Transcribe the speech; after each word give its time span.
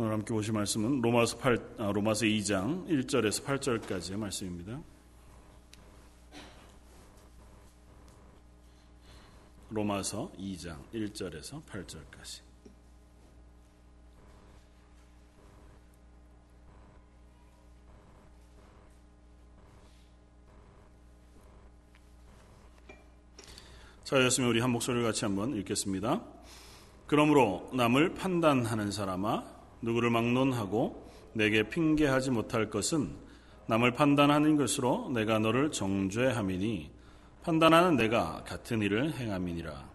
오늘 0.00 0.12
함께 0.12 0.32
보실 0.32 0.52
말씀은 0.52 1.00
로마서 1.00 1.38
8 1.38 1.74
아, 1.78 1.90
로마서 1.90 2.24
2장 2.24 2.86
1절에서 2.86 3.44
8절까지의 3.44 4.16
말씀입니다. 4.16 4.80
로마서 9.70 10.30
2장 10.38 10.76
1절에서 10.94 11.64
8절까지. 11.64 12.42
자, 24.04 24.24
였으면 24.24 24.50
우리 24.50 24.60
한 24.60 24.70
목소리를 24.70 25.04
같이 25.04 25.24
한번 25.24 25.56
읽겠습니다. 25.56 26.22
그러므로 27.08 27.68
남을 27.72 28.14
판단하는 28.14 28.92
사람아 28.92 29.57
누구를 29.82 30.10
막론하고 30.10 31.08
내게 31.32 31.68
핑계하지 31.68 32.30
못할 32.30 32.70
것은 32.70 33.10
남을 33.66 33.92
판단하는 33.92 34.56
것으로 34.56 35.10
내가 35.10 35.38
너를 35.38 35.70
정죄함이니 35.70 36.90
판단하는 37.42 37.96
내가 37.96 38.42
같은 38.44 38.82
일을 38.82 39.12
행함이니라. 39.14 39.88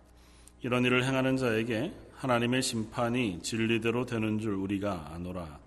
이런 0.62 0.86
일을 0.86 1.04
행하는 1.04 1.38
자에게 1.38 1.92
하나님의 2.16 2.62
심판이 2.62 3.42
진리대로 3.42 4.06
되는 4.06 4.40
줄 4.40 4.54
우리가 4.54 5.12
아노라. 5.14 5.60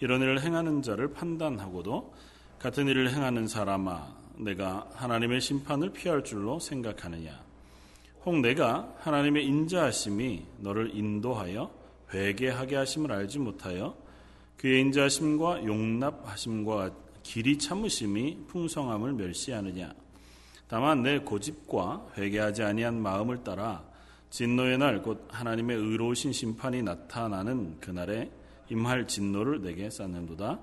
이런 0.00 0.20
일을 0.20 0.42
행하는 0.42 0.82
자를 0.82 1.12
판단하고도 1.12 2.12
같은 2.58 2.86
일을 2.86 3.10
행하는 3.10 3.48
사람아 3.48 4.14
내가 4.38 4.88
하나님의 4.94 5.40
심판을 5.40 5.90
피할 5.90 6.22
줄로 6.22 6.58
생각하느냐. 6.58 7.46
혹 8.24 8.40
내가 8.40 8.92
하나님의 8.98 9.46
인자하심이 9.46 10.42
너를 10.58 10.94
인도하여 10.94 11.70
회개하게 12.12 12.76
하심을 12.76 13.12
알지 13.12 13.38
못하여 13.38 13.96
그의 14.56 14.80
인자심과 14.80 15.64
용납하심과 15.64 16.92
길이 17.22 17.58
참으심이 17.58 18.46
풍성함을 18.46 19.12
멸시하느냐. 19.14 19.92
다만 20.68 21.02
내 21.02 21.18
고집과 21.18 22.12
회개하지 22.16 22.62
아니한 22.62 23.00
마음을 23.00 23.44
따라 23.44 23.84
진노의 24.30 24.78
날 24.78 25.02
곧 25.02 25.26
하나님의 25.30 25.76
의로우신 25.76 26.32
심판이 26.32 26.82
나타나는 26.82 27.78
그날에 27.80 28.30
임할 28.68 29.06
진노를 29.06 29.62
내게 29.62 29.90
쌓는도다. 29.90 30.58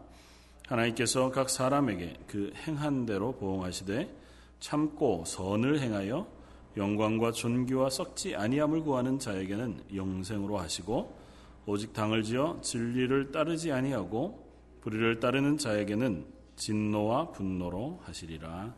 하나님께서 0.67 1.31
각 1.31 1.49
사람에게 1.49 2.17
그 2.27 2.51
행한 2.55 3.05
대로 3.05 3.33
보응하시되 3.33 4.13
참고 4.59 5.23
선을 5.25 5.79
행하여 5.79 6.27
영광과 6.75 7.31
존귀와 7.31 7.89
썩지 7.89 8.35
아니함을 8.35 8.81
구하는 8.81 9.19
자에게는 9.19 9.83
영생으로 9.95 10.57
하시고 10.57 11.22
오직 11.65 11.93
당을 11.93 12.23
지어 12.23 12.59
진리를 12.61 13.31
따르지 13.31 13.71
아니하고 13.71 14.43
불의를 14.81 15.19
따르는 15.19 15.57
자에게는 15.57 16.25
진노와 16.57 17.31
분노로 17.31 18.01
하시리라. 18.03 18.75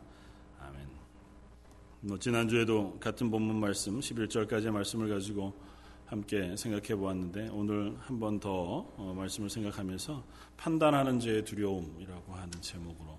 아멘. 0.60 0.88
뭐 2.02 2.18
지난주에도 2.18 2.96
같은 3.00 3.30
본문 3.30 3.58
말씀 3.58 3.98
11절까지의 3.98 4.70
말씀을 4.70 5.08
가지고 5.08 5.52
함께 6.06 6.56
생각해 6.56 6.94
보았는데 6.94 7.48
오늘 7.48 7.96
한 7.98 8.20
번더 8.20 8.50
어, 8.96 9.14
말씀을 9.16 9.50
생각하면서 9.50 10.22
판단하는 10.56 11.18
죄의 11.18 11.44
두려움이라고 11.44 12.32
하는 12.32 12.52
제목으로 12.60 13.18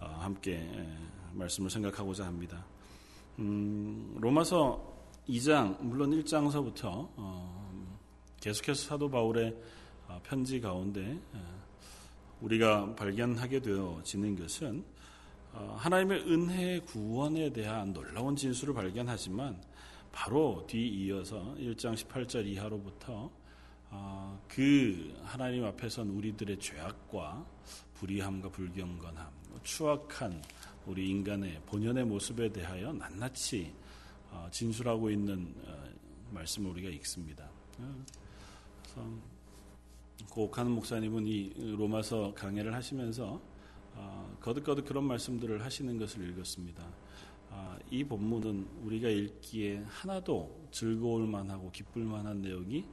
어, 0.00 0.06
함께 0.18 0.68
말씀을 1.32 1.70
생각하고자 1.70 2.26
합니다. 2.26 2.66
음, 3.38 4.16
로마서 4.18 4.98
2장 5.28 5.80
물론 5.80 6.10
1장서부터 6.10 7.08
어, 7.16 7.57
계속해서 8.40 8.88
사도 8.90 9.10
바울의 9.10 9.54
어, 10.06 10.20
편지 10.22 10.60
가운데 10.60 11.18
어, 11.32 11.62
우리가 12.40 12.94
발견하게 12.94 13.60
되어지는 13.60 14.36
것은 14.36 14.84
어, 15.52 15.76
하나님의 15.78 16.20
은혜의 16.20 16.84
구원에 16.84 17.52
대한 17.52 17.92
놀라운 17.92 18.36
진수를 18.36 18.74
발견하지만 18.74 19.60
바로 20.12 20.64
뒤이어서 20.68 21.56
1장 21.58 21.94
18절 21.94 22.46
이하로부터 22.46 23.30
그 24.48 25.14
하나님 25.22 25.64
앞에선 25.64 26.08
우리들의 26.10 26.58
죄악과 26.58 27.46
불의함과 27.94 28.50
불경건함, 28.50 29.26
추악한 29.62 30.42
우리 30.86 31.08
인간의 31.08 31.62
본연의 31.66 32.04
모습에 32.04 32.50
대하여 32.50 32.92
낱낱이 32.92 33.72
진술하고 34.50 35.10
있는 35.10 35.54
말씀을 36.30 36.70
우리가 36.70 36.90
읽습니다. 36.90 37.48
고옥하는 40.30 40.70
목사님은 40.72 41.26
이 41.26 41.52
로마서 41.76 42.34
강해를 42.34 42.74
하시면서 42.74 43.40
어, 43.94 44.36
거듭거듭 44.40 44.86
그런 44.86 45.04
말씀들을 45.04 45.64
하시는 45.64 45.98
것을 45.98 46.28
읽었습니다. 46.30 46.84
어, 47.50 47.76
이 47.90 48.04
본문은 48.04 48.68
우리가 48.82 49.08
읽기에 49.08 49.82
하나도 49.88 50.68
즐거울 50.70 51.26
만하고 51.26 51.70
기쁠 51.72 52.02
만한 52.04 52.40
내용이 52.42 52.84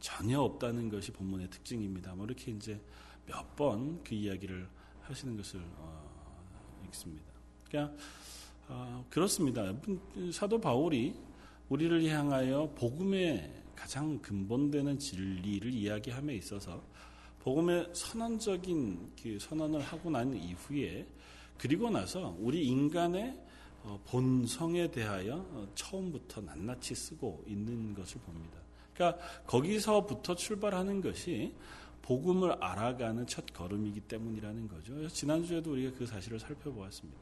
전혀 0.00 0.40
없다는 0.40 0.88
것이 0.88 1.12
본문의 1.12 1.50
특징입니다. 1.50 2.14
뭐 2.14 2.24
이렇게 2.26 2.52
이제 2.52 2.80
몇 3.26 3.56
번 3.56 4.00
그 4.02 4.14
이야기를 4.14 4.66
하시는 5.02 5.36
것을 5.36 5.60
어, 5.76 6.82
읽습니다. 6.88 7.24
그러니까 7.68 7.94
어, 8.68 9.04
그렇습니다. 9.10 9.74
사도 10.32 10.60
바울이 10.60 11.14
우리를 11.68 12.04
향하여 12.06 12.72
복음의 12.74 13.52
가장 13.78 14.18
근본되는 14.18 14.98
진리를 14.98 15.72
이야기함에 15.72 16.34
있어서 16.34 16.82
복음의 17.38 17.90
선언적인 17.92 19.12
그 19.22 19.38
선언을 19.38 19.80
하고 19.80 20.10
난 20.10 20.34
이후에 20.34 21.06
그리고 21.56 21.88
나서 21.88 22.36
우리 22.40 22.66
인간의 22.66 23.38
어, 23.84 24.00
본성에 24.06 24.90
대하여 24.90 25.36
어, 25.36 25.68
처음부터 25.76 26.40
낱낱이 26.40 26.96
쓰고 26.96 27.44
있는 27.46 27.94
것을 27.94 28.20
봅니다. 28.22 28.58
그러니까 28.92 29.22
거기서부터 29.46 30.34
출발하는 30.34 31.00
것이 31.00 31.54
복음을 32.02 32.52
알아가는 32.60 33.28
첫 33.28 33.46
걸음이기 33.52 34.00
때문이라는 34.00 34.66
거죠. 34.66 35.08
지난주에도 35.08 35.72
우리가 35.72 35.96
그 35.96 36.04
사실을 36.04 36.40
살펴보았습니다. 36.40 37.20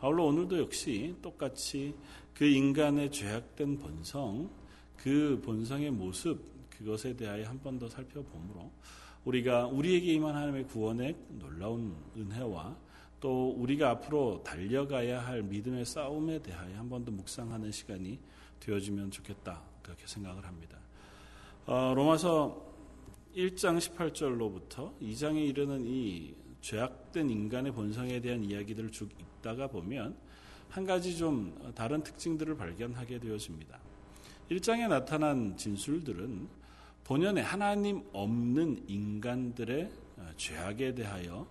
아울러 0.00 0.24
오늘도 0.24 0.58
역시 0.58 1.16
똑같이 1.22 1.94
그 2.34 2.44
인간의 2.44 3.10
죄악된 3.10 3.78
본성, 3.78 4.50
그 5.02 5.40
본성의 5.44 5.90
모습 5.90 6.40
그것에 6.70 7.16
대하여 7.16 7.48
한 7.48 7.58
번 7.60 7.78
더 7.78 7.88
살펴보므로 7.88 8.70
우리가 9.24 9.66
우리에게 9.66 10.14
임한 10.14 10.34
하나님의 10.34 10.64
구원의 10.68 11.16
놀라운 11.38 11.94
은혜와 12.16 12.76
또 13.20 13.50
우리가 13.50 13.90
앞으로 13.90 14.42
달려가야 14.44 15.20
할 15.26 15.42
믿음의 15.42 15.84
싸움에 15.84 16.40
대하여 16.42 16.76
한 16.78 16.88
번 16.88 17.04
더 17.04 17.10
묵상하는 17.10 17.72
시간이 17.72 18.18
되어지면 18.60 19.10
좋겠다 19.10 19.62
그렇게 19.82 20.06
생각을 20.06 20.44
합니다. 20.44 20.78
어, 21.66 21.92
로마서 21.94 22.64
1장 23.36 23.78
18절로부터 23.78 24.98
2장에 25.00 25.46
이르는 25.48 25.84
이 25.86 26.34
죄악된 26.60 27.28
인간의 27.30 27.72
본성에 27.72 28.20
대한 28.20 28.44
이야기들을 28.44 28.90
쭉 28.90 29.08
읽다가 29.18 29.66
보면 29.68 30.16
한 30.70 30.84
가지 30.84 31.16
좀 31.16 31.72
다른 31.74 32.02
특징들을 32.02 32.56
발견하게 32.56 33.18
되어집니다. 33.20 33.78
1장에 34.50 34.88
나타난 34.88 35.56
진술들은 35.56 36.48
본연의 37.04 37.44
하나님 37.44 38.02
없는 38.12 38.84
인간들의 38.86 39.90
어, 40.16 40.30
죄악에 40.36 40.94
대하여 40.94 41.46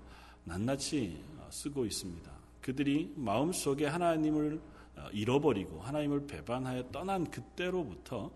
낱낱이 0.46 1.18
어, 1.38 1.48
쓰고 1.52 1.86
있습니다. 1.86 2.32
그들이 2.62 3.14
마음속에 3.16 3.86
하나님을 3.86 4.60
어, 4.96 5.10
잃어버리고 5.12 5.80
하나님을 5.80 6.26
배반하여 6.28 6.90
떠난 6.92 7.30
그때로부터 7.30 8.32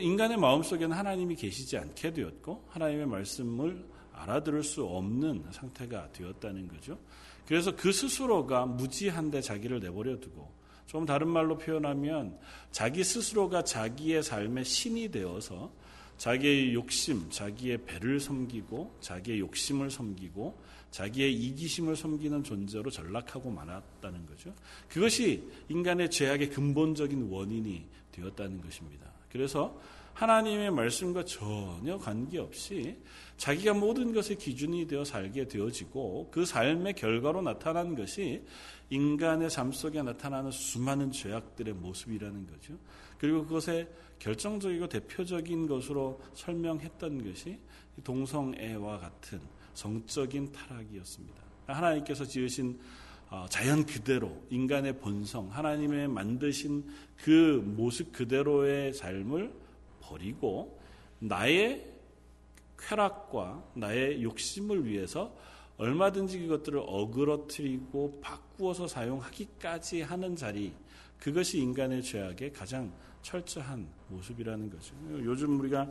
인간의 0.00 0.38
마음속에는 0.38 0.96
하나님이 0.96 1.36
계시지 1.36 1.76
않게 1.76 2.14
되었고 2.14 2.64
하나님의 2.70 3.06
말씀을 3.06 3.84
알아들을 4.12 4.62
수 4.62 4.84
없는 4.84 5.44
상태가 5.50 6.10
되었다는 6.12 6.68
거죠. 6.68 6.98
그래서 7.46 7.76
그 7.76 7.92
스스로가 7.92 8.64
무지한데 8.64 9.42
자기를 9.42 9.80
내버려 9.80 10.18
두고 10.18 10.50
좀 10.86 11.06
다른 11.06 11.28
말로 11.28 11.56
표현하면 11.58 12.38
자기 12.70 13.02
스스로가 13.04 13.64
자기의 13.64 14.22
삶의 14.22 14.64
신이 14.64 15.10
되어서 15.10 15.72
자기의 16.18 16.74
욕심, 16.74 17.30
자기의 17.30 17.78
배를 17.84 18.20
섬기고 18.20 18.98
자기의 19.00 19.40
욕심을 19.40 19.90
섬기고 19.90 20.56
자기의 20.90 21.34
이기심을 21.34 21.96
섬기는 21.96 22.44
존재로 22.44 22.90
전락하고 22.90 23.50
말았다는 23.50 24.26
거죠. 24.26 24.54
그것이 24.88 25.42
인간의 25.68 26.10
죄악의 26.10 26.50
근본적인 26.50 27.28
원인이 27.30 27.84
되었다는 28.12 28.60
것입니다. 28.60 29.06
그래서 29.30 29.80
하나님의 30.14 30.70
말씀과 30.70 31.24
전혀 31.24 31.96
관계없이 31.98 32.96
자기가 33.36 33.74
모든 33.74 34.12
것의 34.12 34.36
기준이 34.38 34.86
되어 34.86 35.04
살게 35.04 35.48
되어지고 35.48 36.28
그 36.30 36.44
삶의 36.44 36.94
결과로 36.94 37.42
나타난 37.42 37.94
것이 37.94 38.44
인간의 38.90 39.50
삶 39.50 39.72
속에 39.72 40.02
나타나는 40.02 40.50
수많은 40.50 41.10
죄악들의 41.10 41.74
모습이라는 41.74 42.46
거죠. 42.46 42.78
그리고 43.18 43.44
그것의 43.46 43.88
결정적이고 44.18 44.88
대표적인 44.88 45.66
것으로 45.66 46.20
설명했던 46.34 47.24
것이 47.24 47.58
동성애와 48.04 48.98
같은 48.98 49.40
성적인 49.74 50.52
타락이었습니다. 50.52 51.42
하나님께서 51.66 52.24
지으신 52.24 52.78
어, 53.30 53.46
자연 53.48 53.86
그대로 53.86 54.44
인간의 54.50 54.98
본성, 54.98 55.50
하나님의 55.50 56.06
만드신 56.08 56.84
그 57.16 57.62
모습 57.64 58.12
그대로의 58.12 58.92
삶을 58.92 59.61
버리고 60.12 60.78
나의 61.18 61.90
쾌락과 62.78 63.64
나의 63.74 64.22
욕심을 64.22 64.84
위해서 64.86 65.34
얼마든지 65.78 66.38
그것들을 66.40 66.80
어그러뜨리고 66.86 68.20
바꾸어서 68.20 68.86
사용하기까지 68.86 70.02
하는 70.02 70.36
자리, 70.36 70.72
그것이 71.18 71.58
인간의 71.58 72.02
죄악의 72.02 72.52
가장 72.52 72.92
철저한 73.22 73.88
모습이라는 74.08 74.70
거죠. 74.70 74.94
요즘 75.24 75.58
우리가 75.60 75.88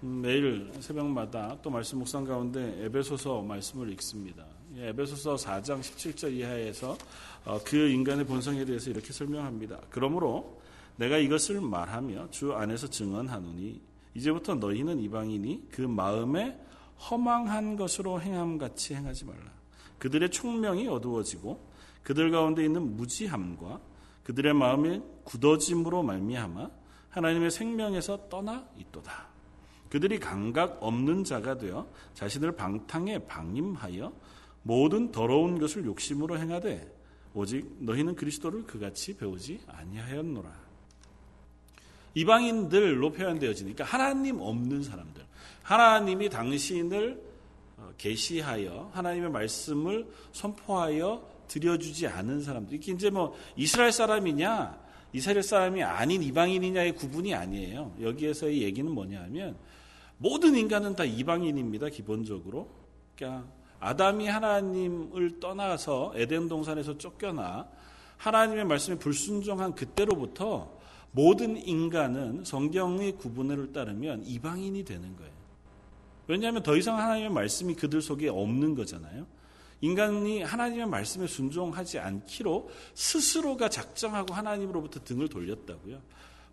매일 0.00 0.70
새벽마다 0.80 1.58
또 1.60 1.70
말씀 1.70 1.98
묵상 1.98 2.24
가운데 2.24 2.84
에베소서 2.84 3.42
말씀을 3.42 3.90
읽습니다. 3.94 4.46
예, 4.76 4.88
에베소서 4.88 5.34
4장 5.34 5.80
17절 5.80 6.32
이하에서 6.34 6.96
어, 7.44 7.58
그 7.64 7.88
인간의 7.88 8.24
본성에 8.24 8.64
대해서 8.64 8.90
이렇게 8.90 9.12
설명합니다. 9.12 9.80
그러므로 9.90 10.57
내가 10.98 11.16
이것을 11.16 11.60
말하며 11.60 12.30
주 12.30 12.52
안에서 12.52 12.88
증언하노니 12.88 13.80
이제부터 14.14 14.56
너희는 14.56 14.98
이방인이 14.98 15.68
그 15.70 15.82
마음에 15.82 16.60
허망한 17.08 17.76
것으로 17.76 18.20
행함 18.20 18.58
같이 18.58 18.94
행하지 18.94 19.24
말라. 19.24 19.52
그들의 19.98 20.30
총명이 20.30 20.88
어두워지고 20.88 21.68
그들 22.02 22.30
가운데 22.30 22.64
있는 22.64 22.96
무지함과 22.96 23.80
그들의 24.24 24.54
마음의 24.54 25.02
굳어짐으로 25.24 26.02
말미암아 26.02 26.70
하나님의 27.10 27.50
생명에서 27.50 28.28
떠나 28.28 28.68
있도다. 28.76 29.28
그들이 29.90 30.18
감각 30.18 30.82
없는 30.82 31.24
자가 31.24 31.56
되어 31.56 31.88
자신을 32.14 32.52
방탕에 32.56 33.20
방임하여 33.26 34.12
모든 34.62 35.12
더러운 35.12 35.58
것을 35.58 35.86
욕심으로 35.86 36.38
행하되 36.38 36.94
오직 37.34 37.76
너희는 37.78 38.16
그리스도를 38.16 38.64
그같이 38.64 39.16
배우지 39.16 39.60
아니하였노라. 39.66 40.67
이방인들로 42.18 43.12
표현되어지니까 43.12 43.84
하나님 43.84 44.40
없는 44.40 44.82
사람들, 44.82 45.22
하나님이 45.62 46.28
당신을 46.28 47.22
어, 47.76 47.92
계시하여 47.96 48.90
하나님의 48.92 49.30
말씀을 49.30 50.08
선포하여 50.32 51.22
드려주지 51.46 52.08
않은 52.08 52.42
사람들. 52.42 52.74
이게 52.74 52.92
이제 52.92 53.08
뭐 53.08 53.36
이스라엘 53.56 53.92
사람이냐, 53.92 54.78
이스라엘 55.12 55.42
사람이 55.44 55.82
아닌 55.84 56.22
이방인이냐의 56.22 56.96
구분이 56.96 57.34
아니에요. 57.34 57.94
여기에서의 58.00 58.62
얘기는 58.62 58.90
뭐냐하면 58.90 59.56
모든 60.16 60.56
인간은 60.56 60.96
다 60.96 61.04
이방인입니다. 61.04 61.88
기본적으로. 61.90 62.68
그러니까 63.14 63.46
아담이 63.78 64.26
하나님을 64.26 65.38
떠나서 65.38 66.14
에덴 66.16 66.48
동산에서 66.48 66.98
쫓겨나 66.98 67.68
하나님의 68.16 68.64
말씀에 68.64 68.98
불순종한 68.98 69.76
그때로부터 69.76 70.77
모든 71.12 71.56
인간은 71.56 72.44
성경의 72.44 73.16
구분을 73.16 73.72
따르면 73.72 74.24
이방인이 74.24 74.84
되는 74.84 75.16
거예요. 75.16 75.32
왜냐하면 76.26 76.62
더 76.62 76.76
이상 76.76 76.98
하나님의 76.98 77.30
말씀이 77.30 77.74
그들 77.74 78.02
속에 78.02 78.28
없는 78.28 78.74
거잖아요. 78.74 79.26
인간이 79.80 80.42
하나님의 80.42 80.86
말씀에 80.86 81.26
순종하지 81.26 81.98
않기로 82.00 82.68
스스로가 82.94 83.68
작정하고 83.68 84.34
하나님으로부터 84.34 85.00
등을 85.04 85.28
돌렸다고요. 85.28 86.00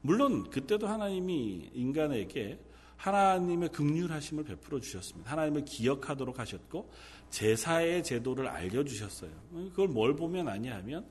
물론 0.02 0.50
그때도 0.50 0.88
하나님이 0.88 1.72
인간에게 1.74 2.60
하나님의 2.98 3.70
극률하심을 3.70 4.46
베풀어 4.46 4.80
주셨습니다. 4.80 5.32
하나님을 5.32 5.66
기억하도록 5.66 6.40
하셨고 6.40 6.90
제사의 7.32 8.04
제도를 8.04 8.48
알려 8.48 8.84
주셨어요. 8.84 9.32
그걸 9.72 9.90
뭘 9.90 10.16
보면 10.16 10.48
아니하면 10.48 11.06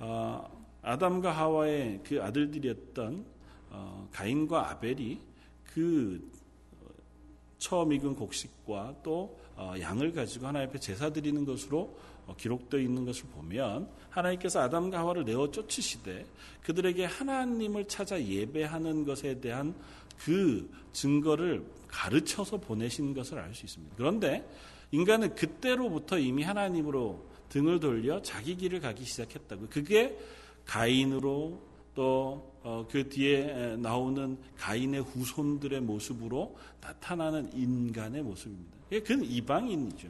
어, 0.00 0.63
아담과 0.84 1.32
하와의 1.32 2.00
그 2.04 2.22
아들들이었던 2.22 3.24
어, 3.70 4.08
가인과 4.12 4.70
아벨이 4.70 5.18
그 5.64 6.30
어, 6.80 6.86
처음 7.58 7.92
익은 7.92 8.14
곡식과 8.14 8.96
또 9.02 9.40
어, 9.56 9.74
양을 9.80 10.12
가지고 10.12 10.46
하나님 10.46 10.68
앞에 10.68 10.78
제사 10.78 11.10
드리는 11.10 11.44
것으로 11.44 11.96
기록되어 12.38 12.80
있는 12.80 13.04
것을 13.04 13.26
보면 13.30 13.88
하나님께서 14.08 14.60
아담과 14.60 14.98
하와를 14.98 15.24
내어 15.24 15.50
쫓으시되 15.50 16.24
그들에게 16.62 17.04
하나님을 17.04 17.86
찾아 17.86 18.22
예배하는 18.22 19.04
것에 19.04 19.40
대한 19.40 19.74
그 20.18 20.70
증거를 20.92 21.64
가르쳐서 21.88 22.58
보내신 22.58 23.14
것을 23.14 23.38
알 23.38 23.54
수 23.54 23.66
있습니다. 23.66 23.94
그런데 23.96 24.48
인간은 24.90 25.34
그때로부터 25.34 26.18
이미 26.18 26.42
하나님으로 26.42 27.26
등을 27.48 27.80
돌려 27.80 28.22
자기 28.22 28.56
길을 28.56 28.80
가기 28.80 29.04
시작했다고. 29.04 29.68
그게 29.68 30.16
가인으로 30.66 31.60
또그 31.94 32.60
어, 32.62 32.86
뒤에 32.88 33.76
나오는 33.78 34.36
가인의 34.56 35.02
후손들의 35.02 35.80
모습으로 35.80 36.56
나타나는 36.80 37.52
인간의 37.52 38.22
모습입니다. 38.22 38.76
그건 38.90 39.24
이방인이죠. 39.24 40.08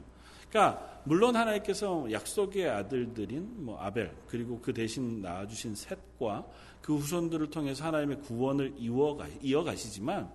그러니까 0.49 1.01
물론 1.05 1.37
하나님께서 1.37 2.11
약속의 2.11 2.69
아들들인 2.69 3.65
뭐 3.65 3.79
아벨 3.81 4.15
그리고 4.29 4.61
그 4.61 4.73
대신 4.73 5.21
낳아주신 5.21 5.75
셋과 5.75 6.47
그 6.81 6.97
후손들을 6.97 7.51
통해서 7.51 7.85
하나님의 7.85 8.21
구원을 8.21 8.75
이어가, 8.79 9.27
이어가시지만 9.43 10.31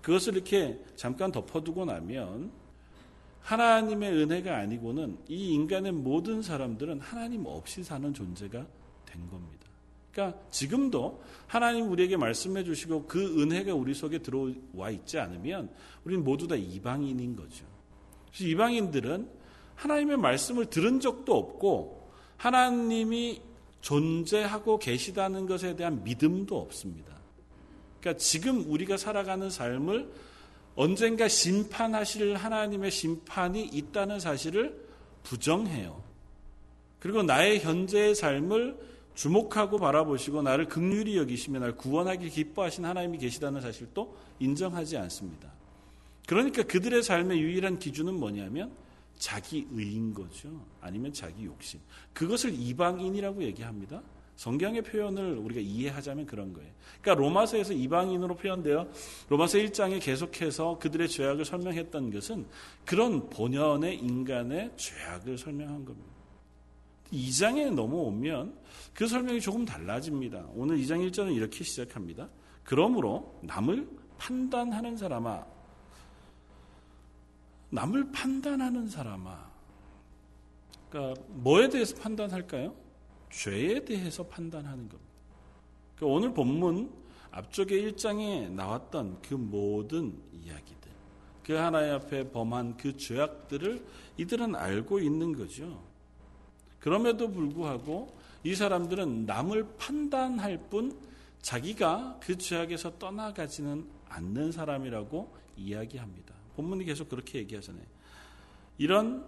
그것을 0.00 0.34
이렇게 0.34 0.80
잠깐 0.96 1.32
덮어두고 1.32 1.84
나면 1.86 2.52
하나님의 3.40 4.12
은혜가 4.12 4.56
아니고는 4.56 5.18
이 5.28 5.52
인간의 5.54 5.92
모든 5.92 6.40
사람들은 6.40 7.00
하나님 7.00 7.44
없이 7.46 7.82
사는 7.82 8.12
존재가 8.14 8.66
된 9.04 9.28
겁니다. 9.28 9.63
그러니까 10.14 10.38
지금도 10.50 11.22
하나님 11.48 11.90
우리에게 11.90 12.16
말씀해 12.16 12.62
주시고 12.62 13.06
그 13.06 13.42
은혜가 13.42 13.74
우리 13.74 13.94
속에 13.94 14.18
들어와 14.18 14.90
있지 14.90 15.18
않으면 15.18 15.70
우리는 16.04 16.22
모두 16.22 16.46
다 16.46 16.54
이방인인 16.54 17.34
거죠. 17.34 17.66
그래서 18.28 18.44
이방인들은 18.44 19.28
하나님의 19.74 20.16
말씀을 20.18 20.66
들은 20.66 21.00
적도 21.00 21.36
없고 21.36 22.10
하나님이 22.36 23.42
존재하고 23.80 24.78
계시다는 24.78 25.46
것에 25.46 25.74
대한 25.74 26.04
믿음도 26.04 26.58
없습니다. 26.60 27.12
그러니까 28.00 28.18
지금 28.18 28.70
우리가 28.70 28.96
살아가는 28.96 29.50
삶을 29.50 30.10
언젠가 30.76 31.26
심판하실 31.26 32.36
하나님의 32.36 32.90
심판이 32.90 33.64
있다는 33.64 34.20
사실을 34.20 34.80
부정해요. 35.24 36.02
그리고 37.00 37.22
나의 37.22 37.60
현재의 37.60 38.14
삶을 38.14 38.93
주목하고 39.14 39.78
바라보시고 39.78 40.42
나를 40.42 40.66
극률히 40.66 41.16
여기시며 41.16 41.60
나를 41.60 41.76
구원하기 41.76 42.28
기뻐하신 42.30 42.84
하나님이 42.84 43.18
계시다는 43.18 43.60
사실도 43.60 44.16
인정하지 44.40 44.96
않습니다. 44.96 45.52
그러니까 46.26 46.62
그들의 46.62 47.02
삶의 47.02 47.40
유일한 47.40 47.78
기준은 47.78 48.14
뭐냐면 48.14 48.72
자기 49.18 49.66
의인 49.72 50.12
거죠. 50.12 50.48
아니면 50.80 51.12
자기 51.12 51.44
욕심. 51.44 51.80
그것을 52.12 52.52
이방인이라고 52.54 53.42
얘기합니다. 53.44 54.02
성경의 54.36 54.82
표현을 54.82 55.36
우리가 55.36 55.60
이해하자면 55.60 56.26
그런 56.26 56.52
거예요. 56.52 56.68
그러니까 57.00 57.22
로마서에서 57.22 57.72
이방인으로 57.72 58.34
표현되어 58.36 58.88
로마서 59.28 59.58
1장에 59.58 60.02
계속해서 60.02 60.78
그들의 60.78 61.08
죄악을 61.08 61.44
설명했던 61.44 62.10
것은 62.10 62.46
그런 62.84 63.30
본연의 63.30 63.98
인간의 63.98 64.72
죄악을 64.76 65.38
설명한 65.38 65.84
겁니다. 65.84 66.13
2장에 67.14 67.72
넘어오면 67.72 68.58
그 68.92 69.06
설명이 69.06 69.40
조금 69.40 69.64
달라집니다. 69.64 70.46
오늘 70.54 70.78
2장 70.78 71.08
1절은 71.08 71.34
이렇게 71.34 71.64
시작합니다. 71.64 72.28
그러므로 72.62 73.38
남을 73.42 73.88
판단하는 74.18 74.96
사람아, 74.96 75.44
남을 77.70 78.12
판단하는 78.12 78.88
사람아, 78.88 79.50
그러니까 80.88 81.22
뭐에 81.28 81.68
대해서 81.68 81.96
판단할까요? 81.96 82.74
죄에 83.30 83.84
대해서 83.84 84.24
판단하는 84.24 84.88
겁니다. 84.88 85.12
그러니까 85.96 86.16
오늘 86.16 86.34
본문 86.34 86.92
앞쪽에 87.32 87.82
1장에 87.82 88.48
나왔던 88.50 89.20
그 89.22 89.34
모든 89.34 90.16
이야기들, 90.32 90.90
그 91.42 91.52
하나의 91.52 91.92
앞에 91.92 92.30
범한 92.30 92.76
그 92.76 92.96
죄악들을 92.96 93.84
이들은 94.16 94.54
알고 94.54 95.00
있는 95.00 95.32
거죠. 95.32 95.93
그럼에도 96.84 97.30
불구하고 97.30 98.14
이 98.42 98.54
사람들은 98.54 99.24
남을 99.24 99.76
판단할 99.78 100.58
뿐 100.68 100.94
자기가 101.40 102.18
그 102.20 102.36
죄악에서 102.36 102.98
떠나가지는 102.98 103.86
않는 104.10 104.52
사람이라고 104.52 105.34
이야기합니다. 105.56 106.34
본문이 106.56 106.84
계속 106.84 107.08
그렇게 107.08 107.38
얘기하잖아요. 107.38 107.86
이런 108.76 109.24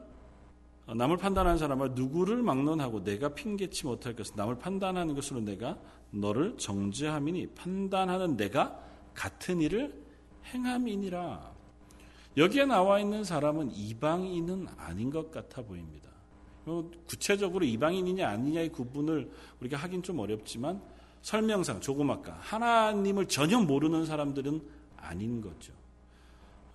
남을 0.87 1.17
판단하는 1.17 1.57
사람은 1.57 1.95
누구를 1.95 2.43
막론하고 2.43 3.03
내가 3.05 3.31
핑계치 3.31 3.87
못할 3.87 4.15
것은 4.15 4.37
남을 4.37 4.59
판단하는 4.59 5.15
것으로 5.15 5.41
내가 5.41 5.79
너를 6.11 6.59
정죄함이니 6.59 7.55
판단하는 7.55 8.37
내가 8.37 8.79
같은 9.15 9.63
일을 9.63 9.95
행함이니라. 10.53 11.53
여기에 12.37 12.67
나와 12.67 13.01
있는 13.01 13.25
사람은 13.25 13.71
이방인은 13.73 14.67
아닌 14.77 15.09
것 15.09 15.31
같아 15.31 15.63
보입니다. 15.63 16.06
뭐 16.67 16.91
구체적으로 17.07 17.65
이방인이냐 17.65 18.29
아니냐의 18.29 18.71
구분을 18.71 19.31
우리가 19.61 19.77
하긴 19.77 20.03
좀 20.03 20.19
어렵지만 20.19 20.83
설명상 21.23 21.81
조금 21.81 22.11
아까 22.11 22.33
하나님을 22.41 23.27
전혀 23.29 23.61
모르는 23.61 24.05
사람들은 24.05 24.61
아닌 24.97 25.41
거죠. 25.41 25.73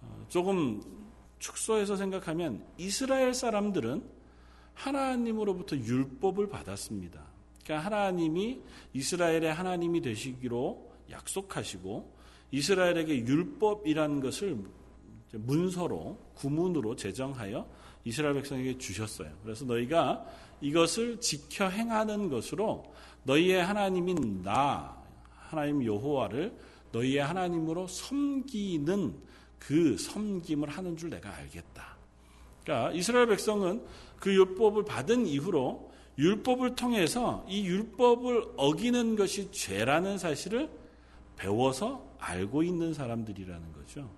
어, 0.01 0.25
조금 0.29 0.81
축소해서 1.39 1.97
생각하면 1.97 2.63
이스라엘 2.77 3.33
사람들은 3.33 4.01
하나님으로부터 4.75 5.75
율법을 5.75 6.47
받았습니다. 6.47 7.21
그러니까 7.63 7.85
하나님이 7.85 8.61
이스라엘의 8.93 9.53
하나님이 9.53 10.01
되시기로 10.01 10.89
약속하시고 11.09 12.15
이스라엘에게 12.51 13.25
율법이라는 13.25 14.21
것을 14.21 14.57
문서로 15.33 16.17
구문으로 16.35 16.95
제정하여 16.95 17.67
이스라엘 18.03 18.33
백성에게 18.35 18.77
주셨어요. 18.77 19.29
그래서 19.43 19.65
너희가 19.65 20.25
이것을 20.61 21.19
지켜 21.19 21.69
행하는 21.69 22.29
것으로 22.29 22.93
너희의 23.23 23.63
하나님인 23.63 24.41
나 24.43 24.97
하나님 25.35 25.85
여호와를 25.85 26.53
너희의 26.91 27.23
하나님으로 27.23 27.87
섬기는 27.87 29.15
그 29.59 29.97
섬김을 29.97 30.69
하는 30.69 30.97
줄 30.97 31.09
내가 31.09 31.33
알겠다. 31.35 31.97
그러니까 32.63 32.91
이스라엘 32.93 33.27
백성은 33.27 33.83
그 34.19 34.33
율법을 34.33 34.85
받은 34.85 35.27
이후로 35.27 35.91
율법을 36.17 36.75
통해서 36.75 37.45
이 37.47 37.65
율법을 37.65 38.53
어기는 38.57 39.15
것이 39.15 39.51
죄라는 39.51 40.17
사실을 40.17 40.69
배워서 41.37 42.05
알고 42.19 42.63
있는 42.63 42.93
사람들이라는 42.93 43.73
거죠. 43.73 44.09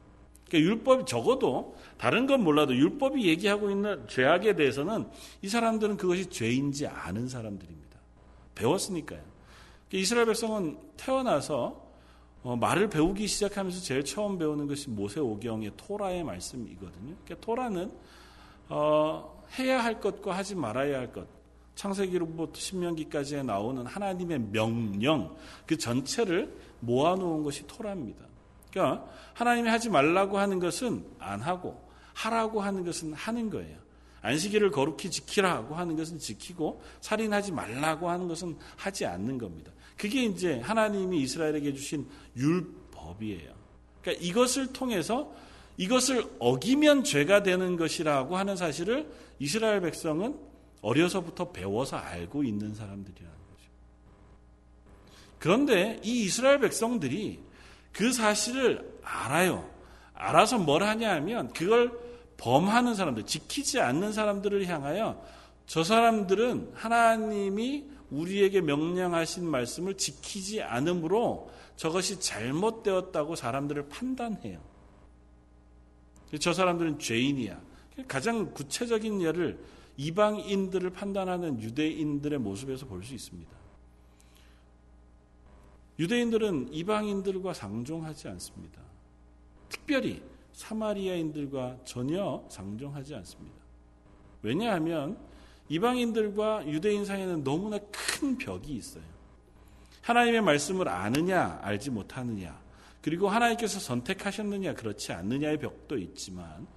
그러니까 0.54 0.60
율법이 0.60 1.06
적어도 1.08 1.76
다른 1.98 2.28
건 2.28 2.44
몰라도 2.44 2.76
율법이 2.76 3.26
얘기하고 3.28 3.72
있는 3.72 4.08
죄악에 4.08 4.56
대해서는 4.56 5.08
이 5.42 5.50
사람들은 5.50 5.98
그것이 5.98 6.28
죄인지 6.28 6.86
아는 6.86 7.28
사람들입니다. 7.28 7.98
배웠으니까요. 8.54 9.20
그러니까 9.20 9.98
이스라엘 9.98 10.28
백성은 10.28 10.78
태어나서 10.96 11.82
어, 12.44 12.56
말을 12.56 12.90
배우기 12.90 13.26
시작하면서 13.26 13.82
제일 13.82 14.06
처음 14.06 14.38
배우는 14.38 14.68
것이 14.68 14.90
모세오경의 14.92 15.72
토라의 15.76 16.24
말씀이거든요. 16.24 17.16
그러니까 17.24 17.36
토라는 17.44 17.92
어, 18.70 19.44
해야 19.58 19.84
할 19.84 20.00
것과 20.00 20.38
하지 20.38 20.54
말아야 20.54 21.00
할 21.00 21.12
것, 21.12 21.26
창세기로부터 21.74 22.60
신명기까지 22.60 23.44
나오는 23.44 23.86
하나님의 23.86 24.40
명령 24.52 25.36
그 25.66 25.78
전체를 25.78 26.54
모아놓은 26.82 27.44
것이 27.44 27.66
토라입니다. 27.66 28.33
그러니까 28.74 29.06
하나님이 29.36 29.70
하지 29.70 29.90
말라고 29.90 30.40
하는 30.40 30.60
것은 30.60 31.06
안 31.20 31.42
하고 31.42 31.80
하라고 32.14 32.62
하는 32.62 32.84
것은 32.84 33.14
하는 33.14 33.50
거예요. 33.52 33.78
안식일을 34.22 34.72
거룩히 34.72 35.12
지키라고 35.12 35.76
하는 35.76 35.96
것은 35.96 36.18
지키고 36.18 36.82
살인하지 37.02 37.52
말라고 37.52 38.10
하는 38.10 38.28
것은 38.28 38.58
하지 38.76 39.06
않는 39.06 39.38
겁니다. 39.38 39.72
그게 39.98 40.24
이제 40.24 40.60
하나님이 40.62 41.22
이스라엘에게 41.22 41.74
주신 41.74 42.08
율법이에요. 42.36 43.54
그러니까 44.02 44.26
이것을 44.26 44.74
통해서 44.74 45.32
이것을 45.78 46.26
어기면 46.40 47.04
죄가 47.04 47.44
되는 47.44 47.78
것이라고 47.78 48.38
하는 48.38 48.56
사실을 48.56 49.12
이스라엘 49.40 49.82
백성은 49.82 50.38
어려서부터 50.82 51.52
배워서 51.52 51.98
알고 51.98 52.44
있는 52.44 52.74
사람들이라는 52.74 53.32
거죠. 53.32 53.70
그런데 55.40 56.00
이 56.04 56.24
이스라엘 56.24 56.60
백성들이 56.60 57.40
그 57.94 58.12
사실을 58.12 59.00
알아요. 59.04 59.70
알아서 60.14 60.58
뭘 60.58 60.84
하냐 60.84 61.12
하면 61.16 61.54
그걸 61.54 61.98
범하는 62.38 62.96
사람들, 62.96 63.26
지키지 63.26 63.80
않는 63.80 64.12
사람들을 64.12 64.66
향하여 64.68 65.24
저 65.66 65.84
사람들은 65.84 66.72
하나님이 66.74 67.86
우리에게 68.10 68.62
명령하신 68.62 69.48
말씀을 69.48 69.96
지키지 69.96 70.62
않으므로 70.62 71.52
저것이 71.76 72.20
잘못되었다고 72.20 73.36
사람들을 73.36 73.88
판단해요. 73.90 74.60
저 76.40 76.54
사람들은 76.54 77.00
죄인이야. 77.00 77.60
가장 78.08 78.54
구체적인 78.54 79.22
예를 79.22 79.64
이방인들을 79.98 80.90
판단하는 80.90 81.62
유대인들의 81.62 82.40
모습에서 82.40 82.86
볼 82.88 83.04
수 83.04 83.14
있습니다. 83.14 83.63
유대인들은 86.00 86.74
이방인들과 86.74 87.54
상종하지 87.54 88.28
않습니다. 88.30 88.82
특별히 89.70 90.22
사마리아인들과 90.54 91.78
전혀 91.86 92.44
상종하지 92.50 93.16
않습니다. 93.16 93.58
왜냐하면 94.42 95.18
이방인들과 95.70 96.68
유대인 96.68 97.06
사이에는 97.06 97.44
너무나 97.44 97.80
큰 97.92 98.38
벽이 98.38 98.74
있어요. 98.74 99.04
하나님의 100.02 100.42
말씀을 100.42 100.90
아느냐, 100.90 101.60
알지 101.62 101.90
못하느냐, 101.90 102.62
그리고 103.02 103.30
하나님께서 103.30 103.80
선택하셨느냐, 103.80 104.74
그렇지 104.76 105.14
않느냐의 105.14 105.60
벽도 105.60 105.98
있지만, 105.98 106.68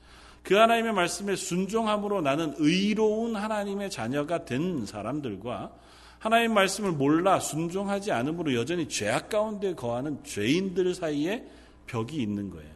그 0.42 0.54
하나님의 0.54 0.92
말씀에 0.92 1.35
순종함으로 1.35 2.20
나는 2.20 2.54
의로운 2.58 3.35
하나님의 3.35 3.90
자녀가 3.90 4.44
된 4.44 4.87
사람들과 4.87 5.73
하나님 6.18 6.54
말씀을 6.54 6.92
몰라 6.92 7.38
순종하지 7.40 8.12
않으므로 8.12 8.54
여전히 8.54 8.88
죄악 8.88 9.28
가운데 9.28 9.75
거하는 9.75 10.23
죄인들 10.25 10.94
사이에 10.94 11.46
벽이 11.87 12.16
있는 12.16 12.50
거예요. 12.50 12.75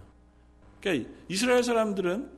그러니까 0.81 1.11
이스라엘 1.29 1.63
사람들은 1.63 2.31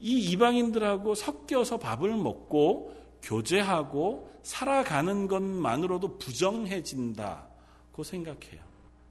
이 0.00 0.30
이방인들하고 0.30 1.14
섞여서 1.14 1.78
밥을 1.78 2.16
먹고 2.16 2.94
교제하고 3.22 4.30
살아가는 4.42 5.26
것만으로도 5.26 6.18
부정해진다고 6.18 8.02
생각해요. 8.04 8.62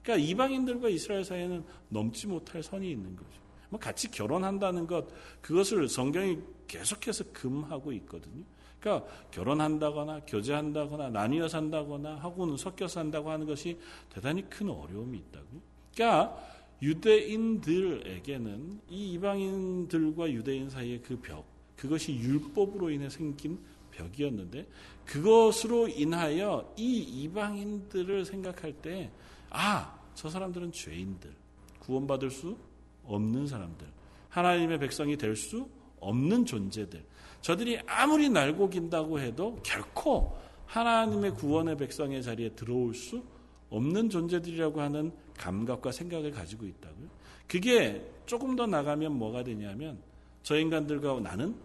그러니까 0.02 0.26
이방인들과 0.26 0.88
이스라엘 0.88 1.24
사이에는 1.24 1.64
넘지 1.88 2.26
못할 2.26 2.62
선이 2.62 2.90
있는 2.90 3.16
거죠. 3.16 3.46
뭐 3.68 3.80
같이 3.80 4.10
결혼한다는 4.10 4.86
것 4.86 5.06
그것을 5.42 5.88
성경이 5.88 6.38
계속해서 6.68 7.24
금하고 7.32 7.92
있거든요. 7.92 8.44
그러니까 8.86 9.04
결혼한다거나 9.32 10.20
교제한다거나 10.28 11.10
나뉘어 11.10 11.48
산다거나 11.48 12.14
하고는 12.16 12.56
섞여 12.56 12.86
산다고 12.86 13.32
하는 13.32 13.44
것이 13.44 13.76
대단히 14.14 14.48
큰 14.48 14.70
어려움이 14.70 15.18
있다고요. 15.18 15.60
그러니까 15.92 16.38
유대인들에게는 16.80 18.80
이 18.88 19.12
이방인들과 19.14 20.30
유대인 20.30 20.70
사이의 20.70 21.02
그 21.02 21.18
벽, 21.20 21.44
그것이 21.76 22.14
율법으로 22.14 22.90
인해 22.90 23.10
생긴 23.10 23.58
벽이었는데 23.90 24.68
그것으로 25.04 25.88
인하여 25.88 26.72
이 26.76 26.98
이방인들을 26.98 28.24
생각할 28.24 28.72
때 28.74 29.10
아, 29.50 29.98
저 30.14 30.28
사람들은 30.28 30.70
죄인들, 30.70 31.32
구원받을 31.80 32.30
수 32.30 32.56
없는 33.04 33.48
사람들, 33.48 33.84
하나님의 34.28 34.78
백성이 34.78 35.16
될 35.16 35.34
수 35.34 35.68
없는 35.98 36.44
존재들. 36.44 37.02
저들이 37.40 37.78
아무리 37.86 38.28
날고 38.28 38.70
긴다고 38.70 39.20
해도 39.20 39.58
결코 39.62 40.36
하나님의 40.66 41.32
구원의 41.34 41.76
백성의 41.76 42.22
자리에 42.22 42.50
들어올 42.50 42.94
수 42.94 43.22
없는 43.70 44.10
존재들이라고 44.10 44.80
하는 44.80 45.12
감각과 45.36 45.92
생각을 45.92 46.30
가지고 46.30 46.66
있다고요. 46.66 47.08
그게 47.46 48.04
조금 48.26 48.56
더 48.56 48.66
나가면 48.66 49.12
뭐가 49.12 49.44
되냐면 49.44 49.98
저 50.42 50.58
인간들과 50.58 51.20
나는 51.20 51.56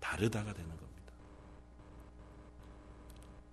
다르다가 0.00 0.52
되는 0.52 0.68
겁니다. 0.68 1.12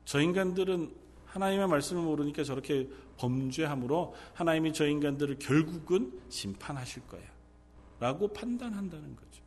저 0.05 0.21
인간들은 0.21 0.91
하나님의 1.25 1.67
말씀을 1.67 2.01
모르니까 2.01 2.43
저렇게 2.43 2.87
범죄함으로 3.17 4.15
하나님이 4.33 4.73
저 4.73 4.87
인간들을 4.87 5.37
결국은 5.39 6.19
심판하실 6.29 7.07
거야. 7.07 7.23
라고 7.99 8.27
판단한다는 8.27 9.15
거죠. 9.15 9.41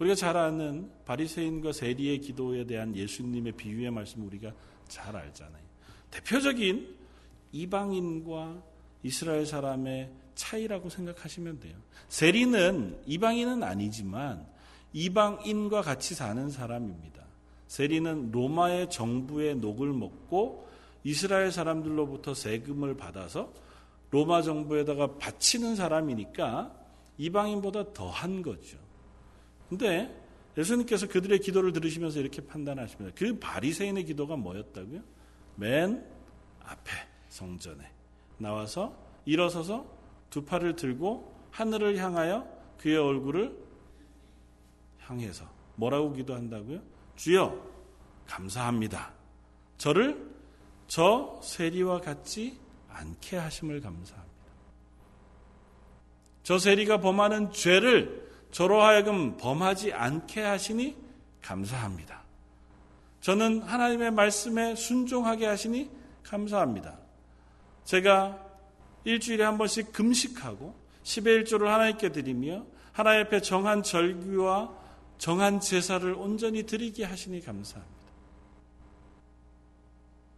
우리가 0.00 0.14
잘 0.14 0.36
아는 0.36 0.90
바리새인과 1.04 1.72
세리의 1.72 2.20
기도에 2.20 2.64
대한 2.64 2.96
예수님의 2.96 3.52
비유의 3.52 3.90
말씀 3.90 4.26
우리가 4.26 4.52
잘 4.88 5.14
알잖아요. 5.14 5.62
대표적인 6.10 6.96
이방인과 7.52 8.62
이스라엘 9.02 9.44
사람의 9.44 10.10
차이라고 10.34 10.88
생각하시면 10.88 11.60
돼요. 11.60 11.76
세리는 12.08 13.02
이방인은 13.06 13.62
아니지만 13.62 14.46
이방인과 14.94 15.82
같이 15.82 16.14
사는 16.14 16.48
사람입니다. 16.48 17.22
세리는 17.68 18.32
로마의 18.32 18.90
정부의 18.90 19.56
녹을 19.56 19.92
먹고 19.92 20.68
이스라엘 21.04 21.52
사람들로부터 21.52 22.32
세금을 22.32 22.96
받아서 22.96 23.52
로마 24.10 24.40
정부에다가 24.42 25.18
바치는 25.18 25.76
사람이니까 25.76 26.74
이방인보다 27.18 27.92
더한 27.92 28.42
거죠. 28.42 28.78
근데 29.70 30.14
예수님께서 30.58 31.06
그들의 31.06 31.38
기도를 31.38 31.72
들으시면서 31.72 32.18
이렇게 32.18 32.44
판단하십니다. 32.44 33.14
그 33.16 33.38
바리새인의 33.38 34.04
기도가 34.04 34.36
뭐였다고요? 34.36 35.00
맨 35.54 36.04
앞에 36.64 36.90
성전에 37.28 37.88
나와서 38.36 38.96
일어서서 39.24 39.86
두 40.28 40.44
팔을 40.44 40.74
들고 40.74 41.32
하늘을 41.52 41.96
향하여 41.98 42.48
그의 42.78 42.96
얼굴을 42.96 43.56
향해서 44.98 45.48
뭐라고 45.76 46.12
기도한다고요? 46.12 46.80
주여 47.14 47.70
감사합니다. 48.26 49.12
저를 49.78 50.30
저 50.88 51.40
세리와 51.44 52.00
같지 52.00 52.58
않게 52.88 53.36
하심을 53.36 53.80
감사합니다. 53.80 54.30
저 56.42 56.58
세리가 56.58 57.00
범하는 57.00 57.52
죄를 57.52 58.29
저로 58.50 58.82
하여금 58.82 59.36
범하지 59.36 59.92
않게 59.92 60.42
하시니 60.42 60.96
감사합니다. 61.42 62.22
저는 63.20 63.62
하나님의 63.62 64.10
말씀에 64.12 64.74
순종하게 64.74 65.46
하시니 65.46 65.90
감사합니다. 66.22 66.98
제가 67.84 68.46
일주일에 69.04 69.44
한 69.44 69.58
번씩 69.58 69.92
금식하고 69.92 70.74
10의 71.04 71.44
1조를 71.44 71.66
하나님께 71.66 72.12
드리며 72.12 72.64
하나님 72.92 73.26
앞에 73.26 73.40
정한 73.40 73.82
절규와 73.82 74.78
정한 75.18 75.60
제사를 75.60 76.12
온전히 76.14 76.64
드리게 76.64 77.04
하시니 77.04 77.42
감사합니다. 77.42 78.00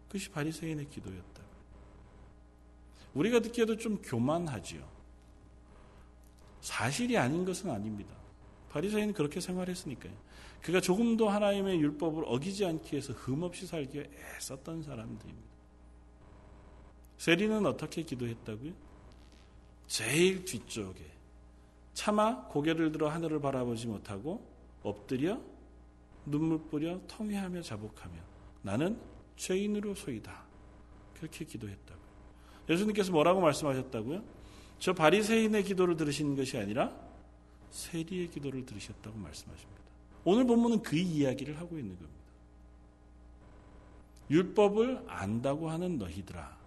그것이 0.09 0.29
바리새인의 0.31 0.89
기도였다. 0.91 1.43
우리가 3.15 3.41
듣기에도 3.41 3.77
좀 3.77 4.01
교만하지요. 4.03 4.83
사실이 6.63 7.19
아닌 7.19 7.45
것은 7.45 7.71
아닙니다. 7.71 8.15
바리새인은 8.71 9.13
그렇게 9.13 9.41
생활했으니까요. 9.41 10.13
그가 10.63 10.81
조금도 10.81 11.29
하나님의 11.29 11.81
율법을 11.81 12.25
어기지 12.27 12.65
않기 12.65 12.93
위해서 12.93 13.13
흠없이 13.13 13.67
살기 13.67 13.99
위해 13.99 14.09
애썼던 14.37 14.83
사람들입니다. 14.83 15.53
세리는 17.19 17.67
어떻게 17.67 18.03
기도했다고요? 18.03 18.73
제일 19.89 20.45
뒤쪽에 20.45 21.05
차마 21.93 22.47
고개를 22.47 22.93
들어 22.93 23.09
하늘을 23.11 23.41
바라보지 23.41 23.89
못하고 23.89 24.47
엎드려 24.83 25.41
눈물 26.25 26.61
뿌려 26.71 27.01
통회하며 27.09 27.63
자복하며 27.63 28.15
나는 28.63 28.99
죄인으로 29.37 29.95
소이다. 29.95 30.45
그렇게 31.15 31.45
기도했다고요. 31.45 32.03
예수님께서 32.71 33.11
뭐라고 33.11 33.41
말씀하셨다고요? 33.41 34.23
저 34.83 34.93
바리새인의 34.93 35.63
기도를 35.63 35.97
들으신 35.97 36.35
것이 36.35 36.59
아니라 36.59 36.93
세리의 37.71 38.33
기도를 38.33 38.67
들으셨다고 38.67 39.17
말씀하십니다. 39.17 39.81
오늘 40.25 40.45
본문은 40.45 40.83
그 40.83 40.97
이야기를 40.97 41.61
하고 41.61 41.79
있는 41.79 41.95
겁니다. 41.95 42.21
율법을 44.29 45.05
안다고 45.07 45.71
하는 45.71 45.99
너희들아. 45.99 46.59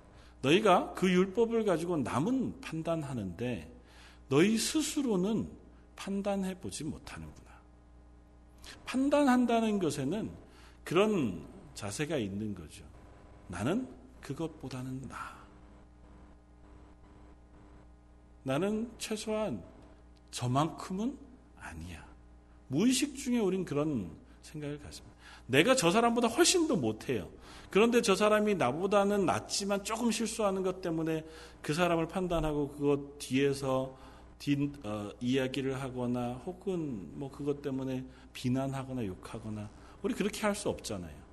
너희가 0.43 0.93
그 0.93 1.11
율법을 1.11 1.65
가지고 1.65 1.97
남은 1.97 2.61
판단하는데 2.61 3.69
너희 4.29 4.57
스스로는 4.57 5.49
판단해 5.97 6.57
보지 6.57 6.85
못하는구나. 6.85 7.51
판단한다는 8.85 9.77
것에는 9.77 10.31
그런 10.85 11.45
자세가 11.73 12.15
있는 12.15 12.55
거죠. 12.55 12.85
나는 13.49 13.89
그것보다는 14.21 15.01
나. 15.01 15.44
나는 18.45 18.91
최소한 18.99 19.61
저만큼은 20.29 21.17
아니야. 21.59 22.05
무의식 22.67 23.15
중에 23.15 23.39
우린 23.39 23.65
그런 23.65 24.11
생각을 24.43 24.79
갖습니다. 24.79 25.15
내가 25.47 25.75
저 25.75 25.89
사람보다 25.89 26.27
훨씬 26.27 26.67
더 26.67 26.75
못해요. 26.75 27.27
그런데 27.71 28.03
저 28.03 28.15
사람이 28.15 28.53
나보다는 28.55 29.25
낫지만 29.25 29.83
조금 29.83 30.11
실수하는 30.11 30.61
것 30.61 30.79
때문에 30.81 31.25
그 31.63 31.73
사람을 31.73 32.07
판단하고 32.07 32.69
그것 32.69 33.17
뒤에서 33.17 33.97
뒷, 34.37 34.59
어, 34.85 35.11
이야기를 35.19 35.81
하거나 35.81 36.33
혹은 36.45 37.17
뭐 37.17 37.31
그것 37.31 37.63
때문에 37.63 38.05
비난하거나 38.33 39.05
욕하거나 39.07 39.69
우리 40.03 40.13
그렇게 40.13 40.41
할 40.41 40.53
수 40.53 40.69
없잖아요. 40.69 41.24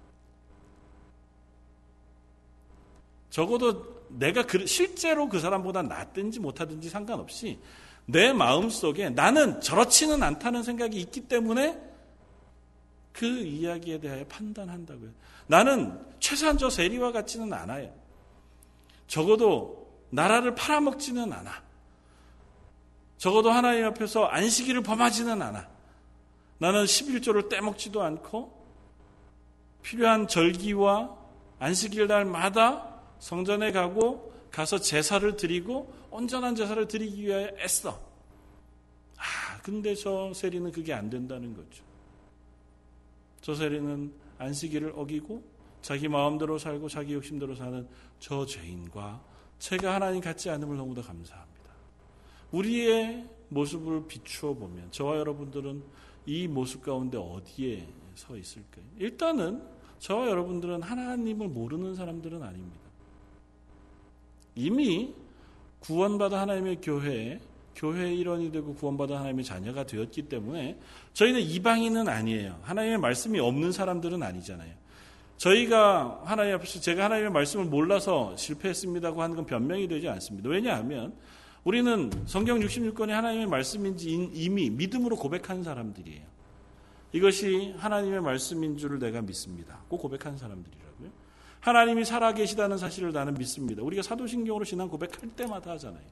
적어도 3.33 4.07
내가 4.11 4.45
그, 4.47 4.67
실제로 4.67 5.27
그 5.27 5.41
사람보다 5.41 5.81
낫든지 5.81 6.39
못하든지 6.39 6.91
상관없이 6.91 7.59
내 8.05 8.31
마음 8.31 8.69
속에 8.69 9.09
나는 9.09 9.59
저렇지는 9.63 10.23
않다는 10.23 10.63
생각이 10.63 11.01
있기 11.01 11.23
때문에 11.23 11.81
그 13.15 13.25
이야기에 13.27 14.01
대하여 14.01 14.27
판단한다고요. 14.27 15.09
나는 15.47 15.99
최소한 16.21 16.59
저 16.59 16.69
세리와 16.69 17.13
같지는 17.13 17.51
않아요. 17.55 17.91
적어도 19.07 19.91
나라를 20.11 20.55
팔아먹지는 20.55 21.33
않아. 21.33 21.63
적어도 23.17 23.51
하나님 23.51 23.87
앞에서 23.87 24.27
안식일을 24.27 24.83
범하지는 24.83 25.41
않아. 25.41 25.71
나는 26.59 26.85
11조를 26.85 27.49
떼먹지도 27.49 28.03
않고 28.03 28.63
필요한 29.81 30.29
절기와 30.29 31.17
안식일 31.61 32.09
날마다 32.09 32.92
성전에 33.23 33.71
가고 33.71 34.33
가서 34.51 34.81
제사를 34.81 35.37
드리고 35.37 35.95
온전한 36.11 36.57
제사를 36.57 36.89
드리기 36.89 37.23
위해 37.23 37.55
애써. 37.61 37.93
아, 39.17 39.59
근데 39.63 39.95
저 39.95 40.35
세리는 40.35 40.73
그게 40.73 40.93
안 40.93 41.09
된다는 41.09 41.55
거죠. 41.55 41.85
저 43.41 43.55
세리는 43.55 44.13
안식일을 44.39 44.95
어기고 44.97 45.41
자기 45.83 46.09
마음대로 46.09 46.59
살고 46.59 46.89
자기 46.89 47.15
욕심대로 47.15 47.55
사는 47.55 47.87
저 48.19 48.45
죄인과 48.45 49.23
제가 49.61 49.95
하나님 49.95 50.21
같지 50.21 50.51
않음을 50.51 50.77
너무도 50.77 51.01
감사합니다. 51.03 51.71
우리의 52.51 53.25
모습을 53.51 54.09
비추어 54.09 54.53
보면 54.55 54.91
저와 54.91 55.17
여러분들은 55.19 55.81
이 56.27 56.49
모습 56.49 56.83
가운데 56.83 57.19
어디에 57.19 57.87
서 58.17 58.37
있을까요? 58.37 58.85
일단은 58.99 59.63
저와 60.01 60.29
여러분들은 60.29 60.83
하나님을 60.83 61.47
모르는 61.47 61.95
사람들은 61.95 62.43
아닙니다. 62.43 62.82
이미 64.55 65.15
구원받아 65.81 66.41
하나님의 66.41 66.81
교회에 66.81 67.41
교회의 67.75 68.19
일원이 68.19 68.53
되고 68.53 68.75
구원받아 68.75 69.19
하나님의 69.19 69.45
자녀가 69.45 69.85
되었기 69.85 70.23
때문에 70.29 70.79
저희는 71.15 71.41
이방인은 71.41 72.09
아니에요. 72.09 72.59
하나님의 72.63 72.99
말씀이 72.99 73.41
없는 73.41 73.73
사람들은 73.73 74.23
아니잖아요. 74.23 74.75
저희가 75.39 76.21
하나님 76.25 76.55
앞에서 76.55 76.81
제가 76.81 77.05
하나님의 77.05 77.33
말씀을 77.33 77.65
몰라서 77.65 78.37
실패했습니다고 78.37 79.23
하는 79.23 79.37
건 79.37 79.47
변명이 79.47 79.89
되지 79.89 80.09
않습니다. 80.09 80.49
왜냐하면 80.49 81.15
우리는 81.65 82.11
성경 82.27 82.61
66권이 82.61 83.09
하나님의 83.09 83.47
말씀인지 83.47 84.31
이미 84.33 84.71
믿음으로 84.71 85.17
고백한 85.17 85.63
사람들이에요. 85.63 86.23
이것이 87.13 87.75
하나님의 87.77 88.21
말씀인 88.21 88.77
줄을 88.77 88.99
내가 88.99 89.21
믿습니다. 89.23 89.81
꼭 89.89 89.99
고백한 89.99 90.37
사람들이에요. 90.37 90.92
하나님이 91.63 92.05
살아계시다는 92.05 92.77
사실을 92.77 93.13
나는 93.13 93.35
믿습니다. 93.35 93.83
우리가 93.83 94.03
사도신경으로 94.03 94.65
신앙 94.65 94.89
고백할 94.89 95.31
때마다 95.37 95.71
하잖아요. 95.73 96.03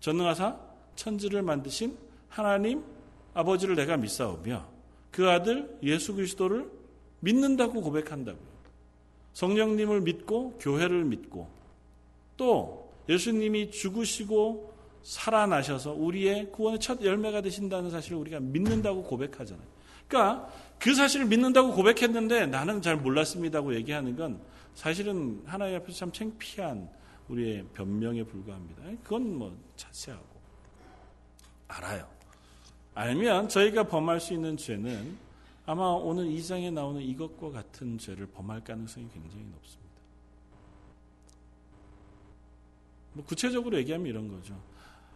전능하사 0.00 0.58
천지를 0.94 1.42
만드신 1.42 1.96
하나님 2.30 2.82
아버지를 3.34 3.76
내가 3.76 3.98
믿사오며 3.98 4.66
그 5.10 5.28
아들 5.28 5.78
예수 5.82 6.14
그리스도를 6.14 6.70
믿는다고 7.20 7.82
고백한다고요. 7.82 8.56
성령님을 9.34 10.00
믿고 10.00 10.56
교회를 10.58 11.04
믿고 11.04 11.48
또 12.38 12.90
예수님이 13.10 13.70
죽으시고 13.70 14.74
살아나셔서 15.02 15.92
우리의 15.92 16.50
구원의 16.50 16.80
첫 16.80 17.02
열매가 17.02 17.42
되신다는 17.42 17.90
사실을 17.90 18.16
우리가 18.16 18.40
믿는다고 18.40 19.02
고백하잖아요. 19.02 19.66
그러니까 20.08 20.48
그 20.78 20.94
사실을 20.94 21.26
믿는다고 21.26 21.72
고백했는데 21.72 22.46
나는 22.46 22.82
잘 22.82 22.96
몰랐습니다고 22.96 23.74
얘기하는 23.76 24.16
건 24.16 24.40
사실은 24.74 25.42
하나님 25.46 25.76
앞에서 25.76 25.98
참 25.98 26.12
창피한 26.12 26.88
우리의 27.28 27.64
변명에 27.74 28.22
불과합니다. 28.22 28.82
그건 29.02 29.38
뭐 29.38 29.56
자세하고 29.76 30.36
알아요. 31.68 32.06
알면 32.94 33.48
저희가 33.48 33.84
범할 33.84 34.20
수 34.20 34.32
있는 34.32 34.56
죄는 34.56 35.16
아마 35.66 35.88
오늘 35.88 36.26
이 36.26 36.44
장에 36.44 36.70
나오는 36.70 37.00
이것과 37.00 37.50
같은 37.50 37.98
죄를 37.98 38.26
범할 38.26 38.62
가능성이 38.62 39.08
굉장히 39.12 39.44
높습니다. 39.46 39.86
뭐 43.14 43.24
구체적으로 43.24 43.76
얘기하면 43.78 44.06
이런 44.06 44.28
거죠. 44.28 44.54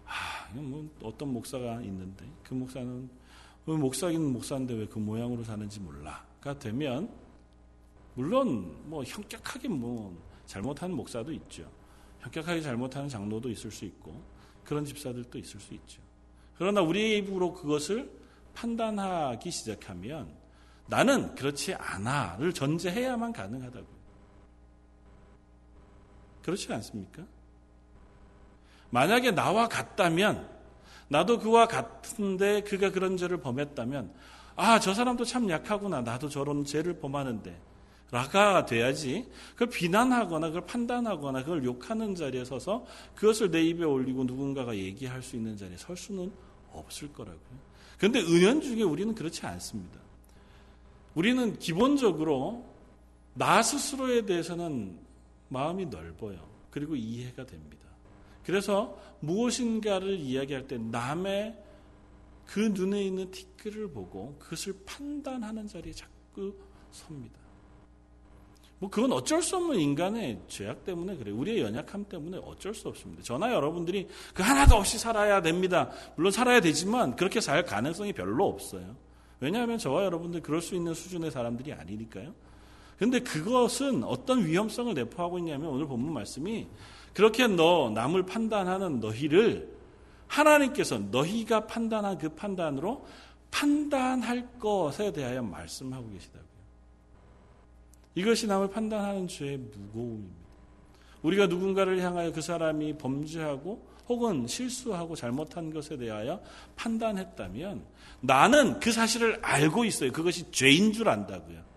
아, 0.06 0.52
뭐 0.54 0.88
어떤 1.02 1.32
목사가 1.32 1.80
있는데 1.82 2.26
그 2.42 2.54
목사는 2.54 3.08
그 3.08 3.19
목사긴 3.66 4.32
목사인데 4.32 4.74
왜 4.74 4.86
그 4.86 4.98
모양으로 4.98 5.44
사는지 5.44 5.80
몰라가 5.80 6.58
되면 6.58 7.10
물론 8.14 8.76
뭐 8.88 9.04
현격하게 9.04 9.68
뭐 9.68 10.16
잘못하는 10.46 10.96
목사도 10.96 11.32
있죠. 11.32 11.70
현격하게 12.20 12.60
잘못하는 12.60 13.08
장로도 13.08 13.48
있을 13.50 13.70
수 13.70 13.84
있고 13.84 14.20
그런 14.64 14.84
집사들도 14.84 15.38
있을 15.38 15.60
수 15.60 15.74
있죠. 15.74 16.02
그러나 16.56 16.82
우리의 16.82 17.18
입으로 17.18 17.54
그것을 17.54 18.10
판단하기 18.54 19.50
시작하면 19.50 20.34
나는 20.86 21.34
그렇지 21.34 21.74
않아를 21.74 22.52
전제해야만 22.52 23.32
가능하다고요. 23.32 24.00
그렇지 26.42 26.72
않습니까? 26.72 27.24
만약에 28.90 29.30
나와 29.30 29.68
같다면 29.68 30.59
나도 31.10 31.40
그와 31.40 31.66
같은데 31.66 32.62
그가 32.62 32.90
그런 32.90 33.16
죄를 33.16 33.38
범했다면 33.38 34.12
아, 34.56 34.78
저 34.78 34.94
사람도 34.94 35.24
참 35.24 35.48
약하구나. 35.48 36.02
나도 36.02 36.28
저런 36.28 36.64
죄를 36.64 37.00
범하는데. 37.00 37.70
라가 38.12 38.66
돼야지 38.66 39.26
그걸 39.52 39.68
비난하거나 39.68 40.48
그걸 40.48 40.66
판단하거나 40.66 41.44
그걸 41.44 41.64
욕하는 41.64 42.16
자리에 42.16 42.44
서서 42.44 42.84
그것을 43.14 43.52
내 43.52 43.62
입에 43.62 43.84
올리고 43.84 44.24
누군가가 44.24 44.76
얘기할 44.76 45.22
수 45.22 45.36
있는 45.36 45.56
자리에 45.56 45.76
설 45.76 45.96
수는 45.96 46.32
없을 46.72 47.12
거라고요. 47.12 47.70
그런데 47.98 48.20
은연중에 48.20 48.82
우리는 48.82 49.14
그렇지 49.14 49.46
않습니다. 49.46 50.00
우리는 51.14 51.56
기본적으로 51.58 52.64
나 53.34 53.62
스스로에 53.62 54.26
대해서는 54.26 54.98
마음이 55.48 55.86
넓어요. 55.86 56.38
그리고 56.70 56.96
이해가 56.96 57.46
됩니다. 57.46 57.79
그래서 58.44 58.98
무엇인가를 59.20 60.18
이야기할 60.18 60.66
때 60.66 60.78
남의 60.78 61.56
그 62.46 62.58
눈에 62.58 63.02
있는 63.02 63.30
티끌을 63.30 63.92
보고 63.92 64.36
그것을 64.38 64.74
판단하는 64.84 65.68
자리에 65.68 65.92
자꾸 65.92 66.54
섭니다. 66.90 67.38
뭐 68.80 68.88
그건 68.88 69.12
어쩔 69.12 69.42
수 69.42 69.56
없는 69.56 69.78
인간의 69.78 70.40
죄악 70.48 70.84
때문에 70.84 71.14
그래요. 71.16 71.36
우리의 71.36 71.60
연약함 71.60 72.06
때문에 72.08 72.38
어쩔 72.38 72.74
수 72.74 72.88
없습니다. 72.88 73.22
저나 73.22 73.52
여러분들이 73.52 74.08
그 74.34 74.42
하나도 74.42 74.74
없이 74.74 74.98
살아야 74.98 75.42
됩니다. 75.42 75.90
물론 76.16 76.32
살아야 76.32 76.60
되지만 76.60 77.14
그렇게 77.14 77.42
살 77.42 77.64
가능성이 77.64 78.14
별로 78.14 78.48
없어요. 78.48 78.96
왜냐하면 79.38 79.78
저와 79.78 80.04
여러분들 80.04 80.40
그럴 80.40 80.62
수 80.62 80.74
있는 80.74 80.94
수준의 80.94 81.30
사람들이 81.30 81.74
아니니까요. 81.74 82.34
근데 83.00 83.18
그것은 83.18 84.04
어떤 84.04 84.44
위험성을 84.44 84.92
내포하고 84.92 85.38
있냐면 85.38 85.70
오늘 85.70 85.86
본문 85.86 86.12
말씀이 86.12 86.66
그렇게 87.14 87.46
너 87.46 87.90
남을 87.94 88.26
판단하는 88.26 89.00
너희를 89.00 89.74
하나님께서 90.26 90.98
너희가 90.98 91.66
판단한 91.66 92.18
그 92.18 92.28
판단으로 92.28 93.06
판단할 93.50 94.46
것에 94.58 95.12
대하여 95.12 95.42
말씀하고 95.42 96.10
계시다고요. 96.10 96.44
이것이 98.16 98.46
남을 98.46 98.68
판단하는 98.68 99.26
죄의 99.26 99.56
무거움입니다. 99.56 100.36
우리가 101.22 101.46
누군가를 101.46 102.00
향하여 102.02 102.32
그 102.32 102.42
사람이 102.42 102.98
범죄하고 102.98 103.82
혹은 104.10 104.46
실수하고 104.46 105.16
잘못한 105.16 105.72
것에 105.72 105.96
대하여 105.96 106.42
판단했다면 106.76 107.82
나는 108.20 108.78
그 108.78 108.92
사실을 108.92 109.38
알고 109.40 109.86
있어요. 109.86 110.12
그것이 110.12 110.52
죄인 110.52 110.92
줄 110.92 111.08
안다고요. 111.08 111.69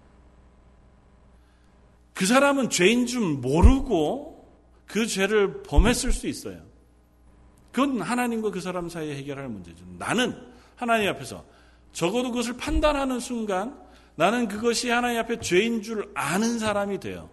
그 2.13 2.25
사람은 2.25 2.69
죄인 2.69 3.05
줄 3.05 3.21
모르고 3.21 4.33
그 4.85 5.07
죄를 5.07 5.63
범했을 5.63 6.11
수 6.11 6.27
있어요. 6.27 6.61
그건 7.71 8.01
하나님과 8.01 8.51
그 8.51 8.61
사람 8.61 8.87
사이에 8.87 9.15
해결할 9.15 9.49
문제죠. 9.49 9.83
나는 9.97 10.35
하나님 10.75 11.09
앞에서 11.09 11.43
적어도 11.91 12.29
그것을 12.29 12.57
판단하는 12.57 13.19
순간 13.19 13.75
나는 14.15 14.47
그것이 14.47 14.89
하나님 14.89 15.19
앞에 15.19 15.39
죄인 15.39 15.81
줄 15.81 16.11
아는 16.13 16.59
사람이 16.59 16.99
돼요. 16.99 17.29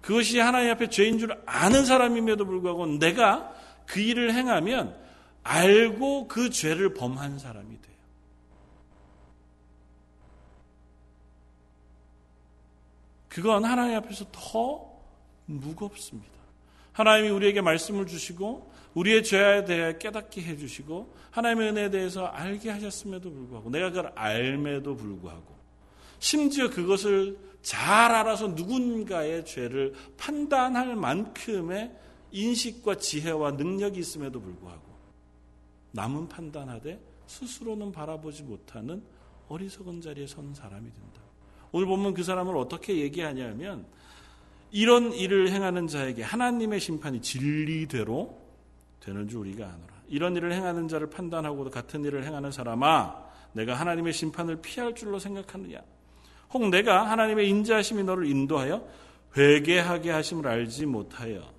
그것이 0.00 0.38
하나님 0.38 0.70
앞에 0.70 0.88
죄인 0.88 1.18
줄 1.18 1.36
아는 1.44 1.84
사람임에도 1.84 2.46
불구하고 2.46 2.86
내가 2.98 3.52
그 3.84 4.00
일을 4.00 4.32
행하면 4.32 4.96
알고 5.42 6.28
그 6.28 6.48
죄를 6.50 6.94
범한 6.94 7.38
사람이 7.38 7.80
돼요. 7.82 7.87
그건 13.40 13.64
하나님 13.64 13.96
앞에서 13.98 14.24
더 14.32 14.84
무겁습니다. 15.46 16.32
하나님이 16.92 17.30
우리에게 17.30 17.60
말씀을 17.60 18.08
주시고 18.08 18.72
우리의 18.94 19.22
죄에 19.22 19.64
대해 19.64 19.96
깨닫게 19.96 20.42
해주시고 20.42 21.14
하나님의 21.30 21.68
은혜에 21.68 21.90
대해서 21.90 22.26
알게 22.26 22.70
하셨음에도 22.70 23.30
불구하고 23.30 23.70
내가 23.70 23.90
그걸 23.90 24.10
알매도 24.16 24.96
불구하고 24.96 25.56
심지어 26.18 26.68
그것을 26.68 27.38
잘 27.62 28.12
알아서 28.12 28.48
누군가의 28.48 29.44
죄를 29.44 29.94
판단할 30.16 30.96
만큼의 30.96 31.92
인식과 32.32 32.96
지혜와 32.96 33.52
능력이 33.52 34.00
있음에도 34.00 34.40
불구하고 34.40 34.82
남은 35.92 36.28
판단하되 36.28 37.00
스스로는 37.28 37.92
바라보지 37.92 38.42
못하는 38.42 39.00
어리석은 39.48 40.00
자리에 40.00 40.26
선 40.26 40.52
사람이 40.52 40.92
된다. 40.92 41.27
오늘 41.72 41.86
보면 41.86 42.14
그 42.14 42.22
사람을 42.22 42.56
어떻게 42.56 42.98
얘기하냐면 42.98 43.86
이런 44.70 45.12
일을 45.12 45.50
행하는 45.50 45.86
자에게 45.86 46.22
하나님의 46.22 46.80
심판이 46.80 47.20
진리대로 47.22 48.38
되는 49.00 49.28
줄 49.28 49.40
우리가 49.40 49.66
아노라. 49.66 49.98
이런 50.08 50.36
일을 50.36 50.52
행하는 50.52 50.88
자를 50.88 51.08
판단하고도 51.10 51.70
같은 51.70 52.04
일을 52.04 52.24
행하는 52.24 52.50
사람아, 52.50 53.28
내가 53.52 53.74
하나님의 53.74 54.12
심판을 54.12 54.60
피할 54.60 54.94
줄로 54.94 55.18
생각하느냐? 55.18 55.80
혹 56.52 56.68
내가 56.68 57.10
하나님의 57.10 57.48
인자하심이 57.48 58.04
너를 58.04 58.26
인도하여 58.26 58.86
회개하게 59.36 60.10
하심을 60.10 60.46
알지 60.46 60.86
못하여 60.86 61.52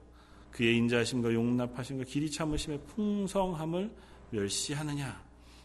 그의 0.52 0.78
인자하심과 0.78 1.34
용납하심과 1.34 2.06
길이 2.06 2.30
참으심의 2.30 2.82
풍성함을 2.88 3.92
멸시하느냐? 4.32 5.22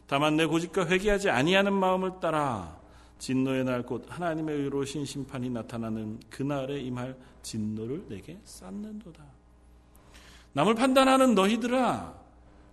다만 0.06 0.36
내 0.36 0.44
고집과 0.44 0.86
회개하지 0.86 1.30
아니하는 1.30 1.72
마음을 1.72 2.20
따라 2.20 2.76
진노의 3.18 3.64
날 3.64 3.82
곧 3.84 4.04
하나님의 4.08 4.56
의로우신 4.56 5.04
심판이 5.04 5.50
나타나는 5.50 6.20
그날에 6.30 6.80
임할 6.80 7.16
진노를 7.42 8.06
내게 8.08 8.38
쌓는도다. 8.44 9.24
남을 10.52 10.74
판단하는 10.74 11.34
너희들아, 11.34 12.22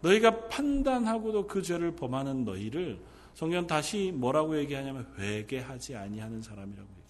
너희가 0.01 0.47
판단하고도 0.47 1.47
그 1.47 1.61
죄를 1.61 1.95
범하는 1.95 2.45
너희를 2.45 2.99
성경 3.33 3.65
다시 3.65 4.11
뭐라고 4.13 4.57
얘기하냐면 4.57 5.07
회개하지 5.17 5.95
아니하는 5.95 6.41
사람이라고 6.41 6.87
얘기합니다. 6.89 7.01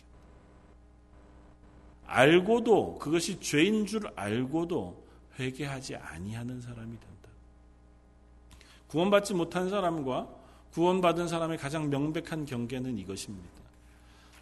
알고도 2.05 2.99
그것이 2.99 3.39
죄인 3.39 3.85
줄 3.85 4.01
알고도 4.15 5.07
회개하지 5.39 5.95
아니하는 5.95 6.61
사람이 6.61 6.91
된다. 6.91 7.29
구원받지 8.87 9.33
못한 9.33 9.69
사람과 9.69 10.40
구원받은 10.73 11.27
사람의 11.27 11.57
가장 11.57 11.89
명백한 11.89 12.45
경계는 12.45 12.97
이것입니다. 12.97 13.49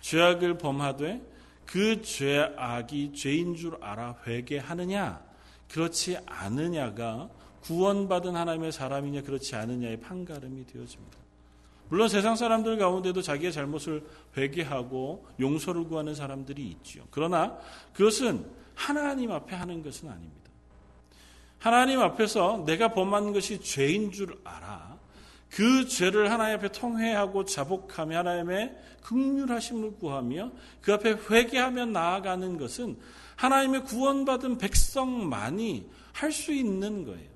죄악을 0.01 0.57
범하되 0.57 1.21
그 1.65 2.01
죄악이 2.01 3.13
죄인 3.13 3.55
줄 3.55 3.77
알아 3.81 4.17
회개하느냐 4.25 5.21
그렇지 5.69 6.17
않느냐가 6.25 7.29
구원받은 7.61 8.35
하나님의 8.35 8.71
사람이냐 8.71 9.21
그렇지 9.21 9.55
않느냐의 9.55 9.99
판가름이 9.99 10.65
되어집니다. 10.65 11.17
물론 11.89 12.07
세상 12.07 12.35
사람들 12.35 12.77
가운데도 12.77 13.21
자기의 13.21 13.51
잘못을 13.51 14.05
회개하고 14.37 15.27
용서를 15.39 15.85
구하는 15.85 16.15
사람들이 16.15 16.63
있죠. 16.67 17.03
그러나 17.11 17.57
그것은 17.93 18.45
하나님 18.75 19.31
앞에 19.31 19.55
하는 19.55 19.83
것은 19.83 20.09
아닙니다. 20.09 20.49
하나님 21.57 21.99
앞에서 21.99 22.63
내가 22.65 22.93
범한 22.93 23.33
것이 23.33 23.59
죄인 23.59 24.11
줄 24.11 24.39
알아. 24.43 24.88
그 25.51 25.87
죄를 25.87 26.31
하나님 26.31 26.57
앞에 26.57 26.71
통회하고 26.71 27.45
자복하며 27.45 28.19
하나님의 28.19 28.75
극률하심을 29.03 29.95
구하며 29.95 30.51
그 30.81 30.93
앞에 30.93 31.17
회개하며 31.29 31.87
나아가는 31.87 32.57
것은 32.57 32.97
하나님의 33.35 33.83
구원받은 33.85 34.57
백성만이 34.57 35.87
할 36.13 36.31
수 36.31 36.53
있는 36.53 37.05
거예요. 37.05 37.29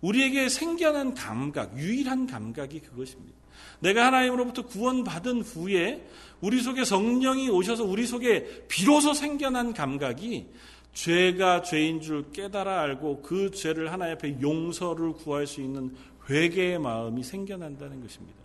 우리에게 0.00 0.48
생겨난 0.48 1.14
감각, 1.14 1.78
유일한 1.78 2.26
감각이 2.26 2.80
그것입니다. 2.80 3.38
내가 3.80 4.06
하나님으로부터 4.06 4.62
구원받은 4.62 5.42
후에 5.42 6.06
우리 6.40 6.60
속에 6.60 6.84
성령이 6.84 7.48
오셔서 7.50 7.84
우리 7.84 8.06
속에 8.06 8.64
비로소 8.68 9.14
생겨난 9.14 9.74
감각이 9.74 10.46
죄가 10.94 11.62
죄인 11.62 12.00
줄 12.00 12.32
깨달아 12.32 12.82
알고 12.82 13.22
그 13.22 13.50
죄를 13.50 13.92
하나님 13.92 14.14
앞에 14.14 14.40
용서를 14.40 15.12
구할 15.12 15.46
수 15.46 15.60
있는 15.60 15.94
회개의 16.28 16.78
마음이 16.78 17.22
생겨난다는 17.24 18.00
것입니다. 18.00 18.38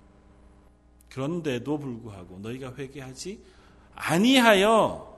그런데도 1.10 1.78
불구하고 1.78 2.40
너희가 2.40 2.74
회개하지 2.76 3.40
아니하여 3.96 5.18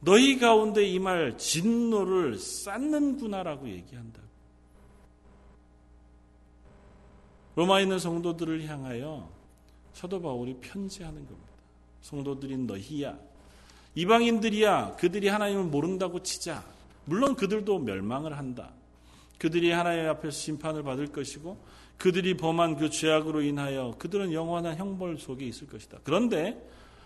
너희 0.00 0.38
가운데 0.38 0.84
이 0.84 0.98
말 0.98 1.36
진노를 1.38 2.38
쌓는구나라고 2.38 3.68
얘기한다. 3.68 4.20
로마에 7.56 7.82
있는 7.84 7.98
성도들을 7.98 8.66
향하여 8.66 9.28
사도 9.92 10.20
바울이 10.20 10.56
편지하는 10.60 11.24
겁니다. 11.26 11.52
성도들인 12.02 12.66
너희야. 12.66 13.16
이방인들이야. 13.94 14.96
그들이 14.96 15.28
하나님을 15.28 15.64
모른다고 15.64 16.20
치자. 16.22 16.64
물론 17.04 17.36
그들도 17.36 17.78
멸망을 17.78 18.36
한다. 18.36 18.72
그들이 19.38 19.70
하나님 19.72 20.08
앞에서 20.08 20.30
심판을 20.30 20.82
받을 20.82 21.08
것이고 21.08 21.58
그들이 21.98 22.36
범한 22.36 22.76
그 22.76 22.90
죄악으로 22.90 23.42
인하여 23.42 23.94
그들은 23.98 24.32
영원한 24.32 24.76
형벌 24.76 25.18
속에 25.18 25.44
있을 25.44 25.66
것이다. 25.68 25.98
그런데 26.04 26.60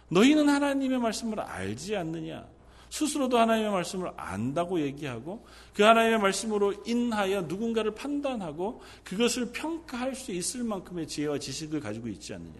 너희는 0.08 0.48
하나님의 0.48 0.98
말씀을 0.98 1.40
알지 1.40 1.96
않느냐? 1.96 2.46
스스로도 2.90 3.38
하나님의 3.38 3.70
말씀을 3.70 4.10
안다고 4.16 4.80
얘기하고 4.80 5.46
그 5.74 5.82
하나님의 5.82 6.20
말씀으로 6.20 6.72
인하여 6.86 7.42
누군가를 7.42 7.94
판단하고 7.94 8.80
그것을 9.04 9.52
평가할 9.52 10.14
수 10.14 10.32
있을 10.32 10.64
만큼의 10.64 11.06
지혜와 11.06 11.38
지식을 11.38 11.80
가지고 11.80 12.08
있지 12.08 12.32
않느냐. 12.32 12.58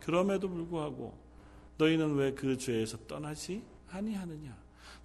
그럼에도 0.00 0.48
불구하고 0.48 1.16
너희는 1.76 2.16
왜 2.16 2.34
그 2.34 2.58
죄에서 2.58 2.98
떠나지 3.06 3.62
아니하느냐. 3.90 4.56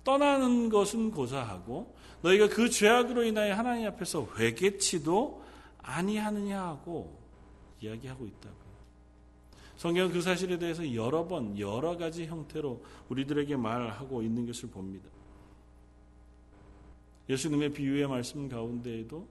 떠나는 0.04 0.70
것은 0.70 1.12
고사하고 1.12 1.96
너희가 2.24 2.48
그 2.48 2.70
죄악으로 2.70 3.24
인하여 3.24 3.54
하나님 3.54 3.88
앞에서 3.88 4.28
회개치도 4.38 5.44
아니하느냐 5.82 6.62
하고 6.62 7.20
이야기하고 7.82 8.26
있다고. 8.26 8.64
성경은 9.76 10.14
그 10.14 10.22
사실에 10.22 10.58
대해서 10.58 10.94
여러 10.96 11.28
번 11.28 11.60
여러 11.60 11.98
가지 11.98 12.26
형태로 12.26 12.84
우리들에게 13.10 13.58
말하고 13.58 14.22
있는 14.22 14.46
것을 14.46 14.70
봅니다. 14.70 15.10
예수님의 17.30 17.74
비유의 17.74 18.08
말씀 18.08 18.48
가운데에도 18.48 19.28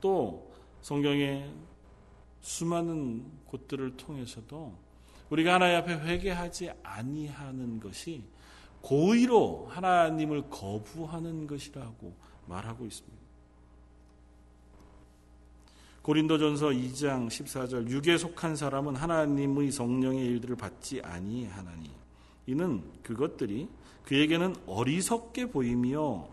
또 0.00 0.52
성경의 0.82 1.52
수많은 2.40 3.24
곳들을 3.46 3.96
통해서도 3.96 4.76
우리가 5.30 5.54
하나님 5.54 5.76
앞에 5.78 5.94
회개하지 5.94 6.70
아니하는 6.82 7.78
것이 7.80 8.24
고의로 8.84 9.66
하나님을 9.70 10.50
거부하는 10.50 11.46
것이라고 11.46 12.14
말하고 12.46 12.84
있습니다. 12.84 13.24
고린도전서 16.02 16.66
2장 16.66 17.28
14절 17.28 17.88
육에 17.88 18.18
속한 18.18 18.56
사람은 18.56 18.94
하나님의 18.94 19.72
성령의 19.72 20.26
일들을 20.26 20.56
받지 20.56 21.00
아니하나니 21.00 21.90
이는 22.46 22.82
그것들이 23.02 23.68
그에게는 24.04 24.54
어리석게 24.66 25.46
보이며 25.46 26.28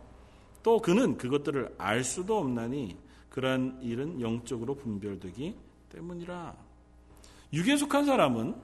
또 0.62 0.82
그는 0.82 1.18
그것들을 1.18 1.76
알 1.78 2.04
수도 2.04 2.38
없나니 2.38 2.98
그러한 3.30 3.80
일은 3.82 4.20
영적으로 4.20 4.76
분별되기 4.76 5.56
때문이라. 5.90 6.54
육에 7.54 7.78
속한 7.78 8.06
사람은 8.06 8.56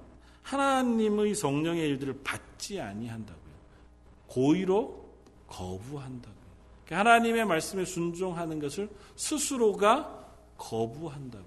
하나님의 0.43 1.35
성령의 1.35 1.87
일들을 1.87 2.19
받지 2.25 2.81
아니한다고요. 2.81 3.46
고의로 4.37 5.03
거부한다고요. 5.47 6.37
그러니까 6.85 6.99
하나님의 6.99 7.45
말씀에 7.45 7.85
순종하는 7.85 8.59
것을 8.59 8.87
스스로가 9.15 10.31
거부한다고. 10.57 11.45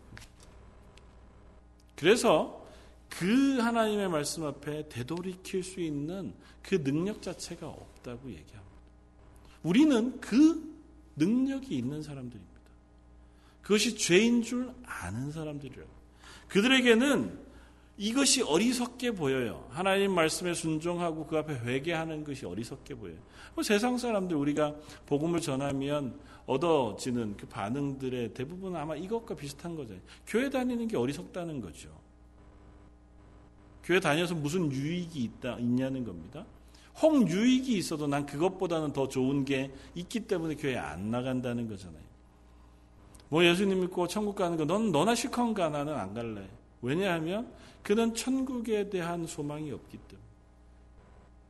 그래서 1.95 2.67
그 3.09 3.59
하나님의 3.59 4.09
말씀 4.09 4.45
앞에 4.45 4.89
되돌이킬 4.89 5.63
수 5.63 5.81
있는 5.81 6.35
그 6.63 6.83
능력 6.83 7.23
자체가 7.23 7.69
없다고 7.69 8.29
얘기합니다. 8.29 8.61
우리는 9.63 10.21
그 10.21 10.77
능력이 11.15 11.77
있는 11.77 12.03
사람들입니다. 12.03 12.61
그것이 13.63 13.97
죄인 13.97 14.43
줄 14.43 14.73
아는 14.85 15.31
사람들이라고. 15.31 15.91
그들에게는 16.49 17.39
이것이 18.01 18.41
어리석게 18.41 19.11
보여요. 19.11 19.69
하나님 19.69 20.15
말씀에 20.15 20.55
순종하고 20.55 21.27
그 21.27 21.37
앞에 21.37 21.53
회개하는 21.53 22.25
것이 22.25 22.47
어리석게 22.47 22.95
보여요. 22.95 23.19
뭐 23.55 23.63
세상 23.63 23.99
사람들 23.99 24.35
우리가 24.35 24.75
복음을 25.05 25.39
전하면 25.39 26.19
얻어지는 26.47 27.37
그 27.37 27.47
반응들의 27.47 28.33
대부분은 28.33 28.81
아마 28.81 28.97
이것과 28.97 29.35
비슷한 29.35 29.77
거죠. 29.77 29.95
교회 30.27 30.49
다니는 30.49 30.89
게 30.89 30.97
어리석다는 30.97 31.61
거죠. 31.61 31.91
교회 33.85 34.01
다녀서 34.01 34.35
무슨 34.35 34.73
유익이 34.73 35.23
있다 35.23 35.59
있냐는 35.59 36.03
겁니다. 36.03 36.47
혹 37.03 37.29
유익이 37.29 37.77
있어도 37.77 38.07
난 38.07 38.25
그것보다는 38.25 38.95
더 38.95 39.09
좋은 39.09 39.45
게 39.45 39.71
있기 39.95 40.21
때문에 40.21 40.55
교회 40.55 40.79
안 40.79 41.11
나간다는 41.11 41.69
거잖아요. 41.69 42.03
뭐 43.29 43.45
예수님 43.45 43.79
믿고 43.83 44.09
천국 44.09 44.37
가는 44.37 44.57
거 44.57 44.65
넌 44.65 44.91
너나 44.91 45.15
실컷 45.15 45.53
가 45.53 45.69
나는 45.69 45.95
안 45.95 46.15
갈래. 46.15 46.49
왜냐하면 46.83 47.53
그는 47.83 48.15
천국에 48.15 48.89
대한 48.91 49.27
소망이 49.27 49.71
없기 49.71 49.99
때문에. 49.99 50.29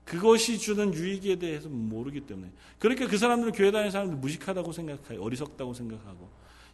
그것이 0.04 0.58
주는 0.58 0.92
유익에 0.92 1.36
대해서 1.36 1.68
모르기 1.68 2.22
때문에. 2.22 2.50
그러니까 2.78 3.06
그 3.06 3.16
사람들은 3.16 3.52
교회 3.52 3.70
다니는 3.70 3.90
사람들 3.92 4.16
무식하다고 4.16 4.72
생각해요. 4.72 5.22
어리석다고 5.22 5.72
생각하고. 5.72 6.28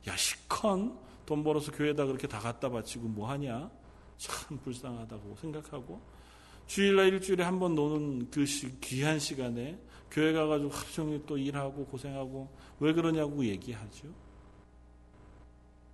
야, 0.09 0.17
시컨 0.17 0.99
돈 1.27 1.45
벌어서 1.45 1.71
교회에다 1.73 2.07
그렇게 2.07 2.27
다 2.27 2.39
갖다 2.39 2.71
바치고 2.71 3.09
뭐 3.09 3.29
하냐? 3.31 3.71
참 4.17 4.59
불쌍하다고 4.59 5.37
생각하고. 5.41 6.01
주일날 6.67 7.09
일주일에 7.09 7.45
한 7.45 7.59
번 7.59 7.75
노는 7.75 8.31
그 8.31 8.45
귀한 8.81 9.19
시간에 9.19 9.79
교회 10.11 10.33
가가지고 10.33 10.71
하루 10.71 10.93
종일 10.93 11.23
또 11.27 11.37
일하고 11.37 11.85
고생하고 11.87 12.49
왜 12.81 12.93
그러냐고 12.93 13.45
얘기하죠. 13.45 14.09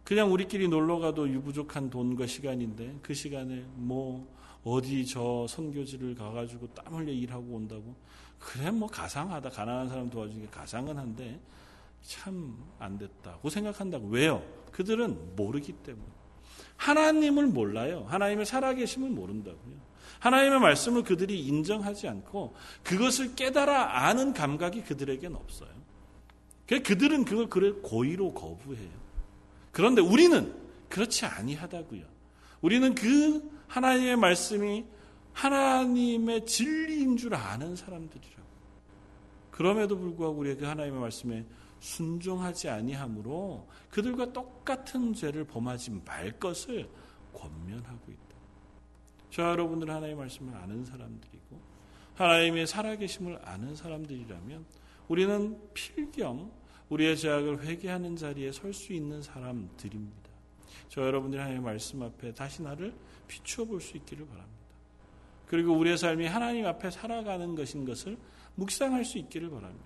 그냥 0.05 0.33
우리끼리 0.33 0.69
놀러 0.69 0.99
가도 0.99 1.29
유부족한 1.29 1.91
돈과 1.91 2.27
시간인데 2.27 2.99
그 3.03 3.15
시간에 3.15 3.65
뭐 3.75 4.27
어디 4.65 5.07
저 5.07 5.47
선교지를 5.49 6.15
가가지고 6.15 6.69
땀 6.75 6.95
흘려 6.95 7.13
일하고 7.13 7.55
온다고 7.55 7.95
그래 8.39 8.71
뭐 8.71 8.89
가상하다 8.89 9.51
가난한 9.51 9.89
사람 9.89 10.11
도와주는 10.11 10.43
게 10.43 10.49
가상은 10.51 10.99
한데 10.99 11.41
참 12.03 12.73
안 12.79 12.99
됐다고 12.99 13.49
생각한다고 13.49 14.09
왜요? 14.09 14.43
그들은 14.73 15.37
모르기 15.37 15.73
때문에 15.73 16.05
하나님을 16.77 17.47
몰라요. 17.47 18.07
하나님의 18.09 18.45
살아계심을 18.45 19.11
모른다고요. 19.11 19.93
하나님의 20.19 20.59
말씀을 20.61 21.05
그들이 21.05 21.41
인정하지 21.47 22.09
않고 22.09 22.55
그것을 22.83 23.35
깨달아 23.37 24.05
아는 24.07 24.33
감각이 24.33 24.83
그들에게는 24.83 25.37
없어요. 25.37 25.71
그들은 26.67 27.25
그걸 27.25 27.83
고의로 27.83 28.35
거부해요. 28.35 29.02
그런데 29.73 30.01
우리는 30.03 30.55
그렇지 30.89 31.25
아니하다고요. 31.27 32.05
우리는 32.61 32.95
그 32.95 33.51
하나님의 33.67 34.17
말씀이 34.17 34.85
하나님의 35.33 36.47
진리인 36.47 37.17
줄 37.17 37.35
아는 37.35 37.75
사람들이라고. 37.75 38.43
그럼에도 39.51 39.99
불구하고 39.99 40.39
우리가 40.39 40.61
그 40.61 40.67
하나님의 40.67 41.01
말씀에 41.01 41.45
순종하지 41.81 42.69
아니하므로 42.69 43.67
그들과 43.91 44.33
똑같은 44.33 45.15
죄를 45.15 45.45
범하지 45.45 46.03
말 46.05 46.39
것을 46.39 46.89
권면하고 47.33 48.13
있다. 48.13 48.23
저 49.31 49.43
여러분들은 49.43 49.93
하나님의 49.93 50.17
말씀을 50.17 50.55
아는 50.55 50.85
사람들이고 50.85 51.61
하나님의 52.15 52.67
살아계심을 52.67 53.41
아는 53.43 53.75
사람들이라면 53.75 54.65
우리는 55.09 55.59
필경 55.73 56.53
우리의 56.93 57.17
죄악을 57.17 57.65
회개하는 57.65 58.17
자리에 58.17 58.53
설 58.53 58.75
수 58.75 58.93
있는 58.93 59.23
사람들입니다. 59.23 60.31
저 60.89 61.03
여러분들이 61.03 61.41
하나님의 61.41 61.65
말씀 61.65 62.03
앞에 62.03 62.35
다시 62.35 62.63
나를 62.63 62.93
비추어 63.27 63.65
볼 63.65 63.81
수 63.81 63.97
있기를 63.97 64.27
바랍니다. 64.27 64.63
그리고 65.47 65.73
우리의 65.75 65.97
삶이 65.97 66.27
하나님 66.27 66.67
앞에 66.67 66.91
살아가는 66.91 67.55
것인 67.55 67.85
것을 67.85 68.19
묵상할 68.57 69.05
수 69.05 69.19
있기를 69.19 69.51
바랍니다. 69.51 69.85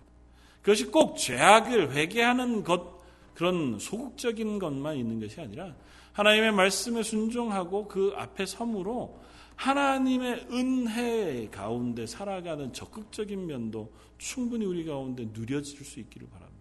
그것이 0.62 0.86
꼭 0.86 1.16
죄악을 1.16 1.92
회개하는 1.92 2.64
것 2.64 2.96
그런 3.34 3.78
소극적인 3.78 4.58
것만 4.58 4.96
있는 4.96 5.20
것이 5.20 5.40
아니라 5.40 5.76
하나님의 6.12 6.52
말씀에 6.52 7.02
순종하고 7.02 7.86
그 7.86 8.14
앞에 8.16 8.46
섬으로 8.46 9.20
하나님의 9.54 10.48
은혜 10.50 11.48
가운데 11.50 12.06
살아가는 12.06 12.72
적극적인 12.72 13.46
면도 13.46 13.92
충분히 14.18 14.64
우리 14.66 14.84
가운데 14.84 15.28
누려질 15.32 15.84
수 15.84 16.00
있기를 16.00 16.28
바랍니다. 16.28 16.55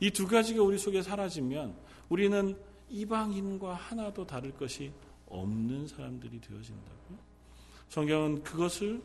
이 0.00 0.10
두 0.10 0.26
가지가 0.26 0.62
우리 0.62 0.78
속에 0.78 1.02
사라지면 1.02 1.74
우리는 2.08 2.56
이방인과 2.88 3.74
하나도 3.74 4.26
다를 4.26 4.52
것이 4.52 4.92
없는 5.26 5.88
사람들이 5.88 6.40
되어진다고요. 6.40 7.18
성경은 7.88 8.42
그것을 8.42 9.02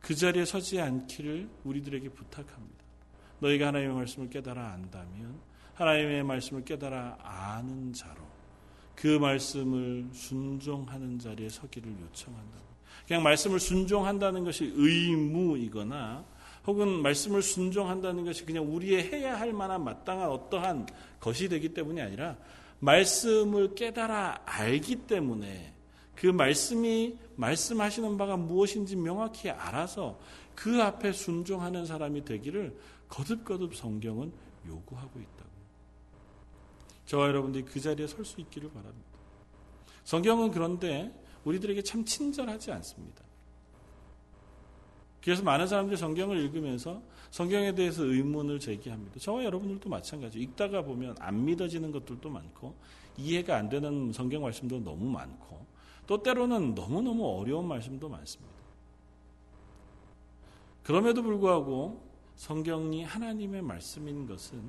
그 0.00 0.14
자리에 0.14 0.44
서지 0.44 0.80
않기를 0.80 1.48
우리들에게 1.64 2.08
부탁합니다. 2.10 2.84
너희가 3.40 3.68
하나님의 3.68 3.94
말씀을 3.94 4.30
깨달아 4.30 4.72
안다면 4.72 5.38
하나님의 5.74 6.24
말씀을 6.24 6.64
깨달아 6.64 7.18
아는 7.22 7.92
자로 7.92 8.20
그 8.94 9.06
말씀을 9.18 10.08
순종하는 10.12 11.18
자리에 11.18 11.48
서기를 11.48 11.90
요청한다. 12.00 12.58
그냥 13.06 13.22
말씀을 13.22 13.60
순종한다는 13.60 14.44
것이 14.44 14.72
의무이거나 14.74 16.24
혹은 16.68 17.00
말씀을 17.00 17.40
순종한다는 17.40 18.26
것이 18.26 18.44
그냥 18.44 18.70
우리의 18.74 19.10
해야 19.10 19.40
할 19.40 19.54
만한 19.54 19.82
마땅한 19.84 20.28
어떠한 20.28 20.86
것이 21.18 21.48
되기 21.48 21.72
때문이 21.72 21.98
아니라 22.02 22.36
말씀을 22.80 23.74
깨달아 23.74 24.42
알기 24.44 24.96
때문에 25.06 25.72
그 26.14 26.26
말씀이 26.26 27.16
말씀하시는 27.36 28.18
바가 28.18 28.36
무엇인지 28.36 28.96
명확히 28.96 29.48
알아서 29.48 30.20
그 30.54 30.82
앞에 30.82 31.12
순종하는 31.12 31.86
사람이 31.86 32.26
되기를 32.26 32.78
거듭거듭 33.08 33.74
성경은 33.74 34.30
요구하고 34.66 35.20
있다고. 35.20 35.48
저와 37.06 37.28
여러분들이 37.28 37.64
그 37.64 37.80
자리에 37.80 38.06
설 38.06 38.26
수 38.26 38.42
있기를 38.42 38.70
바랍니다. 38.72 39.08
성경은 40.04 40.50
그런데 40.50 41.18
우리들에게 41.44 41.80
참 41.82 42.04
친절하지 42.04 42.72
않습니다. 42.72 43.27
그래서 45.22 45.42
많은 45.42 45.66
사람들이 45.66 45.96
성경을 45.96 46.38
읽으면서 46.38 47.02
성경에 47.30 47.74
대해서 47.74 48.04
의문을 48.04 48.60
제기합니다. 48.60 49.18
저와 49.18 49.44
여러분들도 49.44 49.88
마찬가지. 49.88 50.38
읽다가 50.38 50.82
보면 50.82 51.16
안 51.18 51.44
믿어지는 51.44 51.92
것들도 51.92 52.30
많고 52.30 52.74
이해가 53.16 53.56
안 53.56 53.68
되는 53.68 54.12
성경 54.12 54.42
말씀도 54.42 54.80
너무 54.80 55.10
많고 55.10 55.66
또 56.06 56.22
때로는 56.22 56.74
너무너무 56.74 57.26
어려운 57.26 57.66
말씀도 57.68 58.08
많습니다. 58.08 58.54
그럼에도 60.82 61.22
불구하고 61.22 62.02
성경이 62.36 63.02
하나님의 63.04 63.60
말씀인 63.60 64.26
것은 64.26 64.62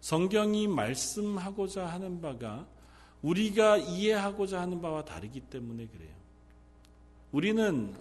성경이 0.00 0.68
말씀하고자 0.68 1.86
하는 1.86 2.20
바가 2.20 2.66
우리가 3.20 3.76
이해하고자 3.76 4.60
하는 4.60 4.80
바와 4.80 5.04
다르기 5.04 5.40
때문에 5.40 5.86
그래요. 5.86 6.14
우리는 7.32 7.92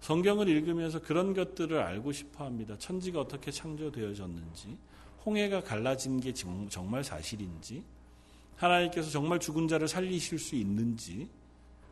성경을 0.00 0.48
읽으면서 0.48 1.00
그런 1.00 1.34
것들을 1.34 1.78
알고 1.78 2.12
싶어 2.12 2.44
합니다. 2.44 2.76
천지가 2.78 3.20
어떻게 3.20 3.50
창조되어졌는지, 3.50 4.76
홍해가 5.26 5.62
갈라진 5.62 6.20
게 6.20 6.32
정말 6.32 7.04
사실인지, 7.04 7.82
하나님께서 8.56 9.10
정말 9.10 9.38
죽은 9.38 9.68
자를 9.68 9.88
살리실 9.88 10.38
수 10.38 10.54
있는지, 10.54 11.28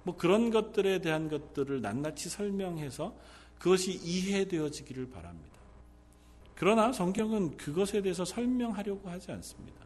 뭐 0.02 0.16
그런 0.16 0.50
것들에 0.50 1.00
대한 1.00 1.28
것들을 1.28 1.80
낱낱이 1.80 2.28
설명해서 2.28 3.14
그것이 3.58 3.92
이해되어지기를 3.92 5.10
바랍니다. 5.10 5.56
그러나 6.54 6.92
성경은 6.92 7.56
그것에 7.56 8.02
대해서 8.02 8.24
설명하려고 8.24 9.10
하지 9.10 9.32
않습니다. 9.32 9.84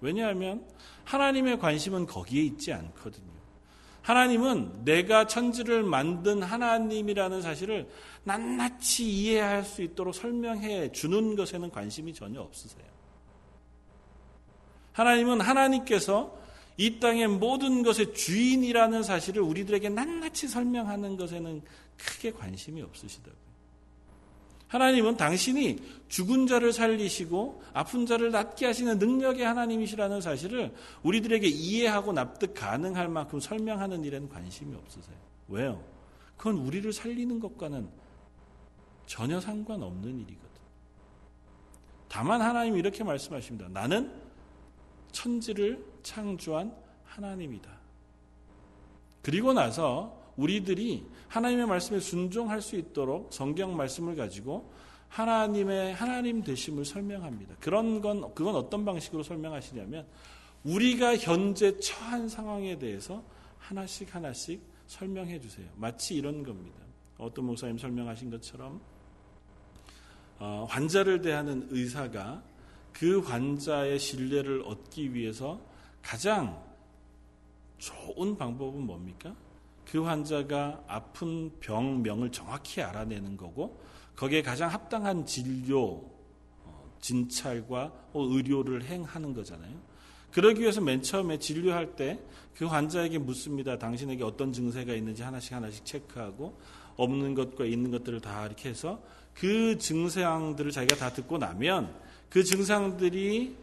왜냐하면 0.00 0.68
하나님의 1.04 1.58
관심은 1.58 2.06
거기에 2.06 2.42
있지 2.42 2.72
않거든요. 2.72 3.33
하나님은 4.04 4.84
내가 4.84 5.26
천지를 5.26 5.82
만든 5.82 6.42
하나님이라는 6.42 7.40
사실을 7.40 7.88
낱낱이 8.24 9.02
이해할 9.02 9.64
수 9.64 9.80
있도록 9.80 10.14
설명해 10.14 10.92
주는 10.92 11.34
것에는 11.34 11.70
관심이 11.70 12.12
전혀 12.12 12.42
없으세요. 12.42 12.84
하나님은 14.92 15.40
하나님께서 15.40 16.38
이 16.76 17.00
땅의 17.00 17.28
모든 17.28 17.82
것의 17.82 18.12
주인이라는 18.12 19.02
사실을 19.02 19.40
우리들에게 19.40 19.88
낱낱이 19.88 20.48
설명하는 20.48 21.16
것에는 21.16 21.62
크게 21.96 22.32
관심이 22.32 22.82
없으시다고요. 22.82 23.43
하나님은 24.68 25.16
당신이 25.16 25.78
죽은 26.08 26.46
자를 26.46 26.72
살리시고 26.72 27.62
아픈 27.72 28.06
자를 28.06 28.30
낫게 28.30 28.66
하시는 28.66 28.98
능력의 28.98 29.44
하나님이시라는 29.44 30.20
사실을 30.20 30.74
우리들에게 31.02 31.46
이해하고 31.46 32.12
납득 32.12 32.54
가능할 32.54 33.08
만큼 33.08 33.40
설명하는 33.40 34.04
일에는 34.04 34.28
관심이 34.28 34.74
없으세요. 34.74 35.16
왜요? 35.48 35.84
그건 36.36 36.56
우리를 36.56 36.92
살리는 36.92 37.40
것과는 37.40 37.88
전혀 39.06 39.40
상관없는 39.40 40.18
일이거든. 40.18 40.48
다만 42.08 42.40
하나님이 42.40 42.78
이렇게 42.78 43.04
말씀하십니다. 43.04 43.68
나는 43.68 44.12
천지를 45.12 45.84
창조한 46.02 46.74
하나님이다. 47.04 47.70
그리고 49.22 49.52
나서 49.52 50.23
우리들이 50.36 51.04
하나님의 51.28 51.66
말씀에 51.66 52.00
순종할 52.00 52.60
수 52.60 52.76
있도록 52.76 53.32
성경 53.32 53.76
말씀을 53.76 54.16
가지고 54.16 54.72
하나님의 55.08 55.94
하나님 55.94 56.42
되심을 56.42 56.84
설명합니다. 56.84 57.54
그런 57.60 58.00
건 58.00 58.34
그건 58.34 58.56
어떤 58.56 58.84
방식으로 58.84 59.22
설명하시냐면 59.22 60.06
우리가 60.64 61.16
현재 61.16 61.78
처한 61.78 62.28
상황에 62.28 62.78
대해서 62.78 63.22
하나씩 63.58 64.14
하나씩 64.14 64.60
설명해 64.86 65.40
주세요. 65.40 65.66
마치 65.76 66.14
이런 66.16 66.42
겁니다. 66.42 66.78
어떤 67.18 67.46
목사님 67.46 67.78
설명하신 67.78 68.30
것처럼 68.30 68.80
어, 70.38 70.66
환자를 70.68 71.22
대하는 71.22 71.68
의사가 71.70 72.42
그 72.92 73.20
환자의 73.20 73.98
신뢰를 73.98 74.62
얻기 74.62 75.14
위해서 75.14 75.60
가장 76.02 76.62
좋은 77.78 78.36
방법은 78.36 78.80
뭡니까? 78.80 79.34
그 79.90 80.02
환자가 80.02 80.82
아픈 80.86 81.52
병명을 81.60 82.32
정확히 82.32 82.82
알아내는 82.82 83.36
거고 83.36 83.80
거기에 84.16 84.42
가장 84.42 84.70
합당한 84.70 85.26
진료, 85.26 86.02
어, 86.64 86.92
진찰과 87.00 87.92
의료를 88.14 88.84
행하는 88.84 89.34
거잖아요. 89.34 89.74
그러기 90.32 90.60
위해서 90.62 90.80
맨 90.80 91.02
처음에 91.02 91.38
진료할 91.38 91.96
때 91.96 92.18
그 92.56 92.66
환자에게 92.66 93.18
묻습니다. 93.18 93.78
당신에게 93.78 94.22
어떤 94.22 94.52
증세가 94.52 94.94
있는지 94.94 95.22
하나씩 95.22 95.52
하나씩 95.52 95.84
체크하고 95.84 96.56
없는 96.96 97.34
것과 97.34 97.64
있는 97.64 97.90
것들을 97.90 98.20
다 98.20 98.46
이렇게 98.46 98.68
해서 98.68 99.02
그 99.34 99.76
증상들을 99.78 100.70
자기가 100.70 100.96
다 100.96 101.12
듣고 101.12 101.38
나면 101.38 101.92
그 102.30 102.44
증상들이 102.44 103.56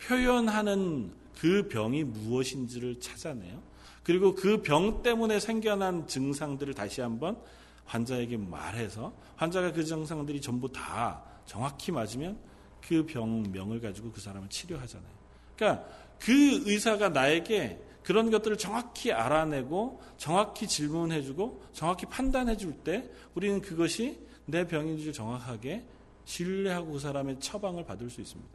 표현하는 0.00 1.12
그 1.38 1.68
병이 1.68 2.04
무엇인지를 2.04 3.00
찾아내요. 3.00 3.62
그리고 4.02 4.34
그 4.34 4.62
병 4.62 5.02
때문에 5.02 5.38
생겨난 5.40 6.06
증상들을 6.06 6.74
다시 6.74 7.00
한번 7.00 7.36
환자에게 7.84 8.36
말해서 8.36 9.12
환자가 9.36 9.72
그 9.72 9.84
증상들이 9.84 10.40
전부 10.40 10.70
다 10.70 11.22
정확히 11.46 11.92
맞으면 11.92 12.38
그 12.86 13.06
병명을 13.06 13.80
가지고 13.80 14.10
그 14.12 14.20
사람을 14.20 14.48
치료하잖아요. 14.48 15.10
그러니까 15.56 15.84
그 16.18 16.62
의사가 16.68 17.10
나에게 17.10 17.80
그런 18.02 18.30
것들을 18.30 18.58
정확히 18.58 19.12
알아내고 19.12 20.00
정확히 20.16 20.66
질문해주고 20.66 21.62
정확히 21.72 22.06
판단해줄 22.06 22.72
때 22.84 23.08
우리는 23.34 23.60
그것이 23.60 24.18
내 24.44 24.66
병인지를 24.66 25.12
정확하게 25.12 25.84
신뢰하고 26.24 26.92
그 26.92 26.98
사람의 26.98 27.38
처방을 27.38 27.84
받을 27.84 28.10
수 28.10 28.20
있습니다. 28.20 28.50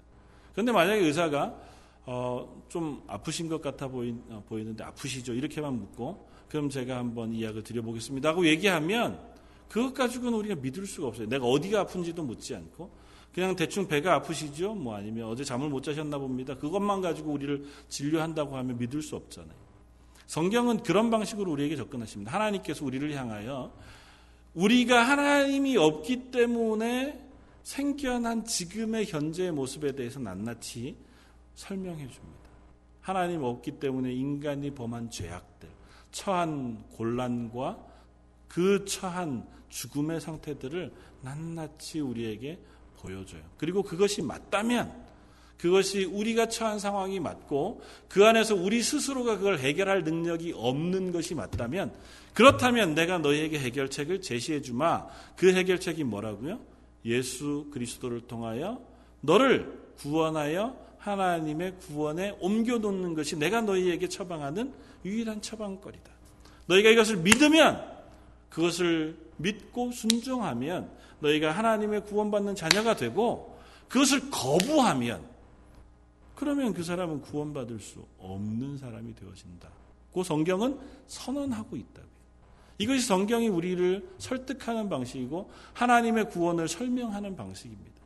그런데 0.54 0.72
만약에 0.72 1.00
의사가 1.02 1.58
어, 2.10 2.64
좀 2.70 3.04
아프신 3.06 3.50
것 3.50 3.62
같아 3.62 3.90
보이, 3.90 4.16
어, 4.30 4.42
보이는데 4.48 4.82
아프시죠? 4.82 5.34
이렇게만 5.34 5.78
묻고 5.78 6.26
그럼 6.48 6.70
제가 6.70 6.96
한번 6.96 7.34
이야기를 7.34 7.64
드려보겠습니다 7.64 8.30
하고 8.30 8.48
얘기하면 8.48 9.20
그것 9.68 9.94
가지고는 9.94 10.40
우리가 10.40 10.56
믿을 10.56 10.86
수가 10.86 11.08
없어요. 11.08 11.28
내가 11.28 11.46
어디가 11.46 11.82
아픈지도 11.82 12.24
묻지 12.24 12.56
않고 12.56 12.90
그냥 13.34 13.58
대충 13.58 13.90
배가 13.90 14.16
아프시죠? 14.16 14.74
뭐 14.74 14.96
아니면 14.96 15.28
어제 15.28 15.44
잠을 15.44 15.68
못 15.68 15.84
자셨나 15.84 16.18
봅니다. 16.18 16.56
그것만 16.56 17.02
가지고 17.02 17.34
우리를 17.34 17.66
진료한다고 17.90 18.56
하면 18.56 18.78
믿을 18.78 19.02
수 19.02 19.18
없잖아요. 19.18 19.68
성경은 20.28 20.84
그런 20.84 21.10
방식으로 21.10 21.52
우리에게 21.52 21.76
접근하십니다. 21.76 22.32
하나님께서 22.32 22.86
우리를 22.86 23.14
향하여 23.14 23.74
우리가 24.54 25.04
하나님이 25.04 25.76
없기 25.76 26.32
때문에 26.32 27.28
생겨난 27.64 28.46
지금의 28.46 29.08
현재의 29.08 29.52
모습에 29.52 29.92
대해서 29.92 30.22
낱낱이 30.22 31.07
설명해 31.58 32.08
줍니다. 32.08 32.48
하나님 33.02 33.44
없기 33.44 33.80
때문에 33.80 34.14
인간이 34.14 34.72
범한 34.72 35.10
죄악들, 35.10 35.68
처한 36.12 36.84
곤란과 36.94 37.78
그 38.48 38.86
처한 38.86 39.46
죽음의 39.70 40.22
상태들을 40.22 40.94
낱낱이 41.22 42.00
우리에게 42.00 42.60
보여줘요. 42.98 43.42
그리고 43.58 43.82
그것이 43.84 44.22
맞다면 44.22 45.06
그것이 45.58 46.06
우리가 46.06 46.48
처한 46.48 46.78
상황이 46.78 47.20
맞고 47.20 47.82
그 48.08 48.24
안에서 48.24 48.54
우리 48.54 48.84
스스로가 48.84 49.38
그걸 49.38 49.58
해결할 49.58 50.04
능력이 50.04 50.54
없는 50.56 51.12
것이 51.12 51.34
맞다면 51.34 51.92
그렇다면 52.36 52.94
내가 52.94 53.18
너희에게 53.18 53.58
해결책을 53.58 54.22
제시해 54.22 54.62
주마. 54.62 55.08
그 55.36 55.52
해결책이 55.54 56.04
뭐라고요? 56.04 56.60
예수 57.06 57.68
그리스도를 57.72 58.22
통하여 58.28 58.80
너를 59.22 59.88
구원하여 59.98 60.87
하나님의 61.08 61.78
구원에 61.78 62.36
옮겨놓는 62.40 63.14
것이 63.14 63.38
내가 63.38 63.62
너희에게 63.62 64.10
처방하는 64.10 64.74
유일한 65.06 65.42
처방거리다. 65.42 66.12
너희가 66.68 66.90
이것을 66.90 67.18
믿으면 67.18 67.82
그것을 68.50 69.18
믿고 69.38 69.92
순종하면 69.92 70.90
너희가 71.20 71.52
하나님의 71.52 72.06
구원받는 72.06 72.56
자녀가 72.56 72.96
되고 72.96 73.58
그것을 73.88 74.30
거부하면 74.30 75.26
그러면 76.36 76.74
그 76.74 76.84
사람은 76.84 77.22
구원받을 77.22 77.80
수 77.80 78.06
없는 78.20 78.78
사람이 78.78 79.16
되어진다. 79.16 79.70
그 80.14 80.24
성경은 80.24 80.78
선언하고 81.08 81.76
있다고요. 81.76 82.18
이것이 82.80 83.08
성경이 83.08 83.48
우리를 83.48 84.08
설득하는 84.20 84.88
방식이고 84.90 85.50
하나님의 85.74 86.30
구원을 86.30 86.68
설명하는 86.68 87.36
방식입니다. 87.36 87.97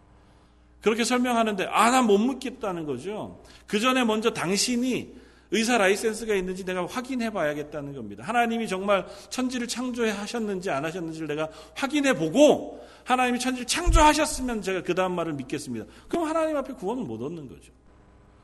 그렇게 0.82 1.04
설명하는데 1.04 1.66
아난못 1.66 2.20
묻겠다는 2.20 2.86
거죠. 2.86 3.42
그 3.68 3.80
전에 3.80 4.04
먼저 4.04 4.32
당신이 4.32 5.22
의사 5.52 5.78
라이센스가 5.78 6.34
있는지 6.34 6.64
내가 6.64 6.86
확인해 6.86 7.30
봐야겠다는 7.30 7.94
겁니다. 7.94 8.24
하나님이 8.24 8.68
정말 8.68 9.06
천지를 9.30 9.68
창조해 9.68 10.10
하셨는지 10.12 10.70
안 10.70 10.86
하셨는지를 10.86 11.28
내가 11.28 11.50
확인해 11.76 12.14
보고 12.14 12.82
하나님이 13.04 13.40
천지를 13.40 13.68
창조하셨으면 13.68 14.62
제가 14.62 14.84
그 14.84 14.96
다음 14.96 15.14
말을 15.14 15.34
믿겠습니다. 15.34 15.86
그럼 16.08 16.26
하나님 16.26 16.56
앞에 16.56 16.74
구원을 16.74 17.04
못 17.04 17.22
얻는 17.22 17.50
거죠. 17.50 17.74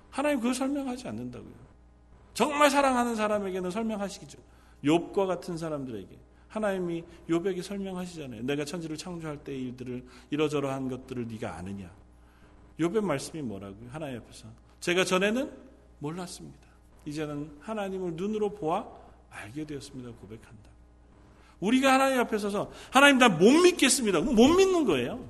하나님 0.09 0.39
그걸 0.39 0.53
설명하지 0.53 1.07
않는다고요. 1.07 1.67
정말 2.33 2.69
사랑하는 2.69 3.15
사람에게는 3.15 3.71
설명하시기죠. 3.71 4.38
욥과 4.83 5.27
같은 5.27 5.57
사람들에게 5.57 6.17
하나님이 6.49 7.03
요백이 7.29 7.61
설명하시잖아요. 7.61 8.43
내가 8.43 8.65
천지를 8.65 8.97
창조할 8.97 9.38
때 9.43 9.55
일들을 9.55 10.05
이러저러한 10.29 10.89
것들을 10.89 11.27
네가 11.27 11.55
아느냐. 11.55 11.89
요백 12.80 13.03
말씀이 13.03 13.41
뭐라고요? 13.41 13.89
하나님 13.91 14.17
앞에서 14.19 14.47
제가 14.80 15.03
전에는 15.03 15.51
몰랐습니다. 15.99 16.67
이제는 17.05 17.57
하나님을 17.61 18.13
눈으로 18.13 18.53
보아 18.53 18.86
알게 19.30 19.65
되었습니다. 19.65 20.11
고백한다. 20.19 20.69
우리가 21.59 21.93
하나님 21.93 22.19
앞에 22.19 22.38
서서 22.38 22.71
하나님 22.91 23.17
나 23.17 23.30
못 23.30 23.49
믿겠습니다. 23.63 24.21
못 24.21 24.47
믿는 24.55 24.86
거예요. 24.86 25.28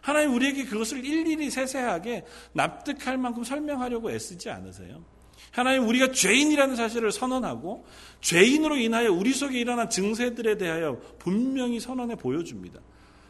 하나님 0.00 0.34
우리에게 0.34 0.64
그것을 0.66 1.04
일일이 1.04 1.50
세세하게 1.50 2.26
납득할 2.52 3.16
만큼 3.18 3.42
설명하려고 3.42 4.10
애쓰지 4.10 4.50
않으세요. 4.50 5.02
하나님 5.50 5.88
우리가 5.88 6.12
죄인이라는 6.12 6.76
사실을 6.76 7.10
선언하고 7.10 7.84
죄인으로 8.20 8.76
인하여 8.76 9.12
우리 9.12 9.32
속에 9.32 9.58
일어난 9.58 9.90
증세들에 9.90 10.58
대하여 10.58 11.00
분명히 11.18 11.80
선언해 11.80 12.14
보여줍니다. 12.16 12.80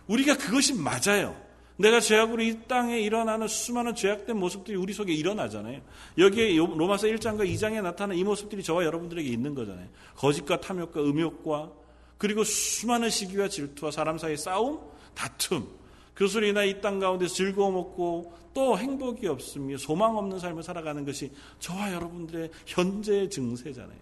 우리가 0.08 0.36
그것이 0.36 0.74
맞아요. 0.74 1.34
내가 1.76 1.98
죄악으로 1.98 2.42
이 2.42 2.60
땅에 2.68 3.00
일어나는 3.00 3.48
수많은 3.48 3.94
죄악된 3.94 4.36
모습들이 4.36 4.76
우리 4.76 4.92
속에 4.92 5.12
일어나잖아요. 5.12 5.80
여기에 6.18 6.56
로마서 6.56 7.08
1장과 7.08 7.48
2장에 7.48 7.82
나타나는 7.82 8.16
이 8.16 8.22
모습들이 8.22 8.62
저와 8.62 8.84
여러분들에게 8.84 9.28
있는 9.28 9.54
거잖아요. 9.54 9.88
거짓과 10.16 10.60
탐욕과 10.60 11.00
음욕과 11.00 11.72
그리고 12.16 12.44
수많은 12.44 13.10
시기와 13.10 13.48
질투와 13.48 13.90
사람 13.90 14.18
사이의 14.18 14.36
싸움, 14.36 14.80
다툼, 15.14 15.66
그것으로 16.14 16.46
인하여 16.46 16.66
이땅 16.66 17.00
가운데 17.00 17.26
즐거움 17.26 17.74
없고 17.74 18.32
또 18.54 18.78
행복이 18.78 19.26
없으며 19.26 19.76
소망 19.76 20.16
없는 20.16 20.38
삶을 20.38 20.62
살아가는 20.62 21.04
것이 21.04 21.32
저와 21.58 21.92
여러분들의 21.92 22.50
현재의 22.66 23.28
증세잖아요. 23.28 23.98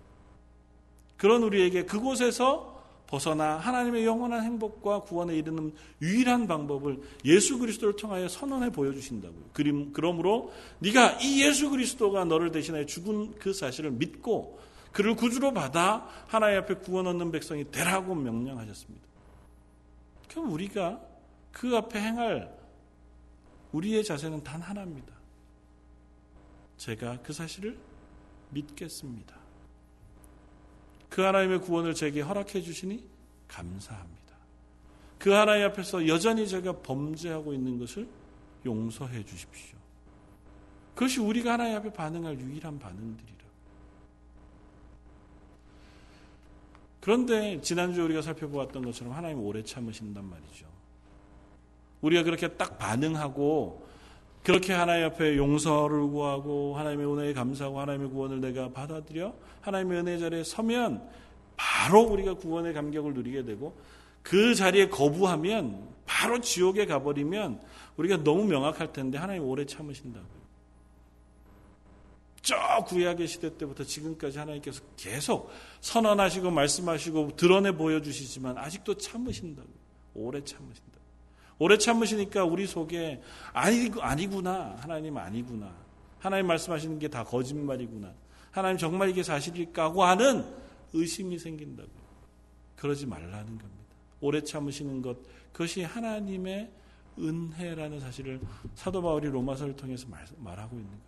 그런 1.16 1.42
우리에게 1.42 1.84
그곳에서 1.84 2.81
벗어나 3.12 3.58
하나님의 3.58 4.06
영원한 4.06 4.42
행복과 4.42 5.00
구원에 5.02 5.36
이르는 5.36 5.74
유일한 6.00 6.46
방법을 6.46 7.02
예수 7.26 7.58
그리스도를 7.58 7.94
통하여 7.94 8.26
선언해 8.26 8.70
보여주신다고요. 8.70 9.50
그러므로 9.92 10.50
네가 10.78 11.18
이 11.20 11.42
예수 11.42 11.68
그리스도가 11.68 12.24
너를 12.24 12.50
대신하여 12.52 12.86
죽은 12.86 13.34
그 13.38 13.52
사실을 13.52 13.90
믿고 13.90 14.58
그를 14.92 15.14
구주로 15.14 15.52
받아 15.52 16.08
하나님 16.26 16.60
앞에 16.60 16.76
구원 16.76 17.06
얻는 17.06 17.32
백성이 17.32 17.70
되라고 17.70 18.14
명령하셨습니다. 18.14 19.06
그럼 20.30 20.50
우리가 20.50 20.98
그 21.52 21.76
앞에 21.76 22.00
행할 22.00 22.58
우리의 23.72 24.04
자세는 24.04 24.42
단 24.42 24.62
하나입니다. 24.62 25.12
제가 26.78 27.18
그 27.22 27.34
사실을 27.34 27.76
믿겠습니다. 28.48 29.41
그 31.12 31.20
하나님의 31.20 31.60
구원을 31.60 31.92
제게 31.92 32.22
허락해 32.22 32.62
주시니 32.62 33.06
감사합니다. 33.46 34.34
그 35.18 35.28
하나님 35.28 35.66
앞에서 35.66 36.08
여전히 36.08 36.48
제가 36.48 36.80
범죄하고 36.80 37.52
있는 37.52 37.78
것을 37.78 38.08
용서해 38.64 39.22
주십시오. 39.22 39.76
그것이 40.94 41.20
우리가 41.20 41.52
하나님 41.52 41.76
앞에 41.76 41.92
반응할 41.92 42.40
유일한 42.40 42.78
반응들이라. 42.78 43.44
그런데 47.02 47.60
지난주에 47.60 48.02
우리가 48.04 48.22
살펴보았던 48.22 48.82
것처럼 48.82 49.12
하나님 49.12 49.40
오래 49.40 49.62
참으신단 49.62 50.24
말이죠. 50.24 50.66
우리가 52.00 52.22
그렇게 52.22 52.48
딱 52.48 52.78
반응하고 52.78 53.86
그렇게 54.42 54.72
하나님 54.72 55.06
앞에 55.06 55.36
용서를 55.36 56.06
구하고 56.08 56.76
하나님의 56.76 57.06
은혜에 57.06 57.32
감사하고 57.32 57.80
하나님의 57.80 58.10
구원을 58.10 58.40
내가 58.40 58.70
받아들여 58.70 59.34
하나님의 59.60 60.00
은혜 60.00 60.18
자리에 60.18 60.42
서면 60.42 61.08
바로 61.56 62.00
우리가 62.02 62.34
구원의 62.34 62.74
감격을 62.74 63.14
누리게 63.14 63.44
되고 63.44 63.76
그 64.22 64.54
자리에 64.54 64.88
거부하면 64.88 65.88
바로 66.06 66.40
지옥에 66.40 66.86
가버리면 66.86 67.60
우리가 67.96 68.24
너무 68.24 68.44
명확할 68.44 68.92
텐데 68.92 69.18
하나님 69.18 69.44
오래 69.44 69.64
참으신다고요. 69.64 70.42
저 72.42 72.56
구약의 72.88 73.28
시대 73.28 73.56
때부터 73.56 73.84
지금까지 73.84 74.38
하나님께서 74.38 74.82
계속 74.96 75.50
선언하시고 75.80 76.50
말씀하시고 76.50 77.36
드러내 77.36 77.70
보여주시지만 77.70 78.58
아직도 78.58 78.96
참으신다고 78.96 79.68
오래 80.14 80.42
참으신다. 80.42 81.01
오래 81.62 81.78
참으시니까 81.78 82.44
우리 82.44 82.66
속에 82.66 83.22
아니, 83.52 83.88
아니구나. 84.00 84.74
하나님 84.80 85.16
아니구나. 85.16 85.72
하나님 86.18 86.48
말씀하시는 86.48 86.98
게 86.98 87.06
다 87.06 87.22
거짓말이구나. 87.22 88.12
하나님 88.50 88.78
정말 88.78 89.10
이게 89.10 89.22
사실일까 89.22 89.84
하고 89.84 90.02
하는 90.02 90.44
의심이 90.92 91.38
생긴다고. 91.38 91.88
그러지 92.74 93.06
말라는 93.06 93.46
겁니다. 93.46 93.84
오래 94.20 94.42
참으시는 94.42 95.02
것, 95.02 95.16
그것이 95.52 95.84
하나님의 95.84 96.68
은혜라는 97.16 98.00
사실을 98.00 98.40
사도 98.74 99.00
바울이 99.00 99.28
로마서를 99.28 99.76
통해서 99.76 100.08
말, 100.08 100.58
하고 100.58 100.74
있는 100.74 100.90
겁니다. 100.90 101.06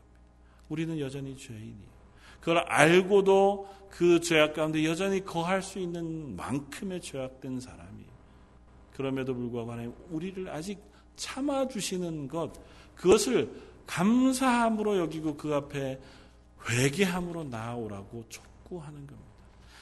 우리는 0.68 1.00
여전히 1.00 1.36
죄인이에요. 1.36 1.94
그걸 2.38 2.58
알고도 2.58 3.68
그 3.90 4.20
죄악 4.20 4.54
가운데 4.54 4.84
여전히 4.84 5.24
거할 5.24 5.62
수 5.62 5.80
있는 5.80 6.36
만큼의 6.36 7.00
죄악된 7.00 7.58
사람이 7.58 7.93
그럼에도 8.94 9.34
불구하고 9.34 9.72
하나님 9.72 9.92
우리를 10.10 10.48
아직 10.48 10.78
참아 11.16 11.68
주시는 11.68 12.28
것 12.28 12.52
그것을 12.96 13.50
감사함으로 13.86 14.98
여기고 14.98 15.36
그 15.36 15.54
앞에 15.54 16.00
회개함으로 16.68 17.44
나아오라고 17.44 18.24
촉구하는 18.28 18.94
겁니다. 19.06 19.34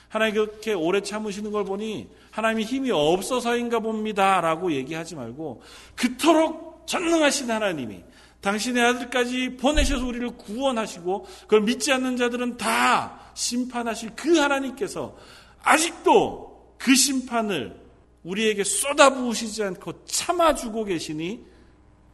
하나님 0.08 0.34
그렇게 0.34 0.72
오래 0.72 1.00
참으시는 1.00 1.52
걸 1.52 1.64
보니 1.64 2.08
하나님이 2.30 2.64
힘이 2.64 2.90
없어서인가 2.90 3.78
봅니다라고 3.80 4.72
얘기하지 4.72 5.14
말고 5.14 5.62
그토록 5.94 6.86
전능하신 6.86 7.50
하나님이 7.50 8.02
당신의 8.40 8.82
아들까지 8.82 9.56
보내셔서 9.56 10.04
우리를 10.04 10.36
구원하시고 10.36 11.26
그걸 11.42 11.62
믿지 11.62 11.92
않는 11.92 12.16
자들은 12.16 12.56
다 12.56 13.20
심판하실 13.34 14.10
그 14.16 14.36
하나님께서 14.36 15.16
아직도 15.62 16.74
그 16.76 16.94
심판을 16.94 17.81
우리에게 18.24 18.64
쏟아부으시지 18.64 19.62
않고 19.62 20.04
참아주고 20.04 20.84
계시니 20.84 21.44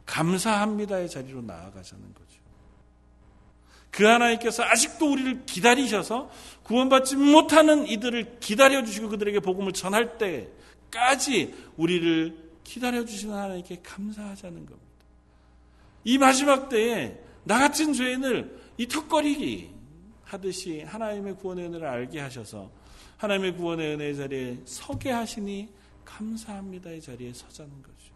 감사합니다의 0.05 1.09
자리로 1.09 1.41
나아가자는 1.41 2.13
거죠. 2.13 2.29
그 3.91 4.05
하나님께서 4.05 4.63
아직도 4.63 5.11
우리를 5.11 5.45
기다리셔서 5.45 6.29
구원받지 6.63 7.15
못하는 7.15 7.87
이들을 7.87 8.39
기다려주시고 8.39 9.09
그들에게 9.09 9.39
복음을 9.39 9.73
전할 9.73 10.17
때까지 10.17 11.53
우리를 11.77 12.49
기다려주시는 12.63 13.35
하나님께 13.35 13.81
감사하자는 13.83 14.65
겁니다. 14.65 14.89
이 16.03 16.17
마지막 16.17 16.69
때에 16.69 17.19
나 17.43 17.59
같은 17.59 17.93
죄인을 17.93 18.59
이 18.77 18.87
턱거리기 18.87 19.71
하듯이 20.23 20.81
하나님의 20.81 21.35
구원의 21.37 21.65
은혜를 21.65 21.87
알게 21.87 22.19
하셔서 22.19 22.71
하나님의 23.17 23.57
구원의 23.57 23.95
은혜의 23.95 24.15
자리에 24.15 24.57
서게 24.65 25.11
하시니 25.11 25.69
감사합니다의 26.09 27.01
자리에 27.01 27.33
서자는 27.33 27.81
거죠. 27.81 28.13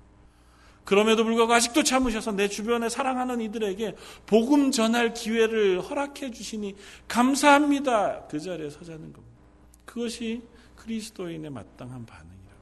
그럼에도 0.83 1.23
불구하고 1.23 1.53
아직도 1.53 1.83
참으셔서 1.83 2.33
내 2.33 2.49
주변에 2.49 2.89
사랑하는 2.89 3.39
이들에게 3.39 3.95
복음 4.25 4.71
전할 4.71 5.13
기회를 5.13 5.81
허락해 5.81 6.31
주시니 6.31 6.75
감사합니다. 7.07 8.27
그 8.27 8.39
자리에 8.39 8.69
서자는 8.69 9.13
겁니다. 9.13 9.37
그것이 9.85 10.41
그리스도인의 10.75 11.51
마땅한 11.51 12.05
반응이라고. 12.05 12.61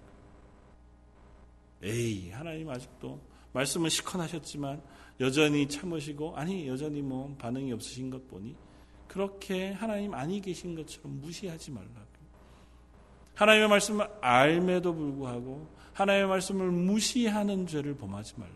에이, 1.83 2.29
하나님 2.29 2.69
아직도 2.69 3.19
말씀은 3.53 3.89
시컨하셨지만 3.89 4.81
여전히 5.19 5.67
참으시고 5.67 6.35
아니 6.35 6.67
여전히 6.67 7.01
뭐 7.01 7.35
반응이 7.39 7.71
없으신 7.73 8.11
것 8.11 8.27
보니 8.27 8.55
그렇게 9.07 9.71
하나님 9.71 10.13
아니 10.13 10.39
계신 10.41 10.75
것처럼 10.75 11.19
무시하지 11.21 11.71
말라. 11.71 12.10
하나님의 13.41 13.69
말씀을 13.69 14.07
알매도 14.21 14.93
불구하고 14.93 15.67
하나님의 15.93 16.27
말씀을 16.27 16.69
무시하는 16.69 17.65
죄를 17.65 17.95
범하지 17.95 18.35
말라. 18.37 18.51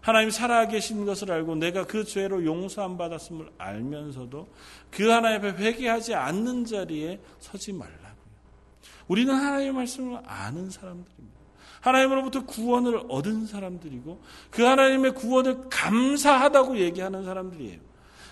하나님 0.00 0.30
살아계신 0.30 1.06
것을 1.06 1.30
알고 1.30 1.54
내가 1.54 1.86
그 1.86 2.04
죄로 2.04 2.44
용서함 2.44 2.98
받았음을 2.98 3.52
알면서도 3.58 4.48
그 4.90 5.08
하나님 5.08 5.38
앞에 5.38 5.62
회개하지 5.62 6.16
않는 6.16 6.64
자리에 6.64 7.20
서지 7.38 7.72
말라고요. 7.72 8.02
우리는 9.06 9.32
하나님의 9.32 9.72
말씀을 9.72 10.18
아는 10.26 10.68
사람들입니다. 10.68 11.38
하나님으로부터 11.80 12.44
구원을 12.44 13.02
얻은 13.08 13.46
사람들이고 13.46 14.20
그 14.50 14.62
하나님의 14.64 15.14
구원을 15.14 15.68
감사하다고 15.70 16.78
얘기하는 16.78 17.24
사람들이에요. 17.24 17.78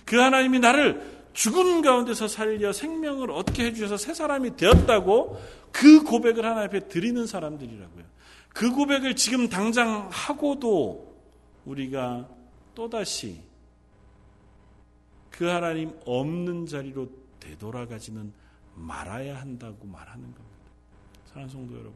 그 0.04 0.16
하나님이 0.16 0.58
나를 0.58 1.19
죽은 1.40 1.80
가운데서 1.80 2.28
살려 2.28 2.70
생명을 2.70 3.30
얻게 3.30 3.64
해주셔서 3.64 3.96
새 3.96 4.12
사람이 4.12 4.56
되었다고 4.56 5.40
그 5.72 6.04
고백을 6.04 6.44
하나님 6.44 6.68
앞에 6.68 6.88
드리는 6.88 7.26
사람들이라고요. 7.26 8.04
그 8.50 8.70
고백을 8.70 9.16
지금 9.16 9.48
당장 9.48 10.06
하고도 10.12 11.16
우리가 11.64 12.28
또다시 12.74 13.40
그 15.30 15.46
하나님 15.46 15.98
없는 16.04 16.66
자리로 16.66 17.08
되돌아가지는 17.40 18.34
말아야 18.74 19.40
한다고 19.40 19.86
말하는 19.86 20.20
겁니다. 20.20 20.70
사랑하는 21.24 21.48
성도 21.48 21.72
여러분, 21.72 21.94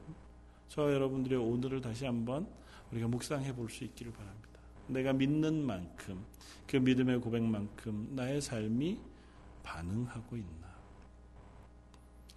저 0.71 0.91
여러분들의 0.91 1.39
오늘을 1.39 1.83
다시 1.83 2.07
한번 2.07 2.47
우리가 2.93 3.09
묵상해 3.09 3.55
볼 3.55 3.69
수 3.69 3.85
있기를 3.85 4.11
바랍니다. 4.11 4.49
내가 4.87 5.13
믿는 5.13 5.67
만큼 5.67 6.25
그 6.67 6.79
믿음의 6.79 7.21
고백만큼 7.21 8.09
나의 8.13 8.41
삶이 8.41 9.13
반응하고 9.65 10.37
있나? 10.37 10.75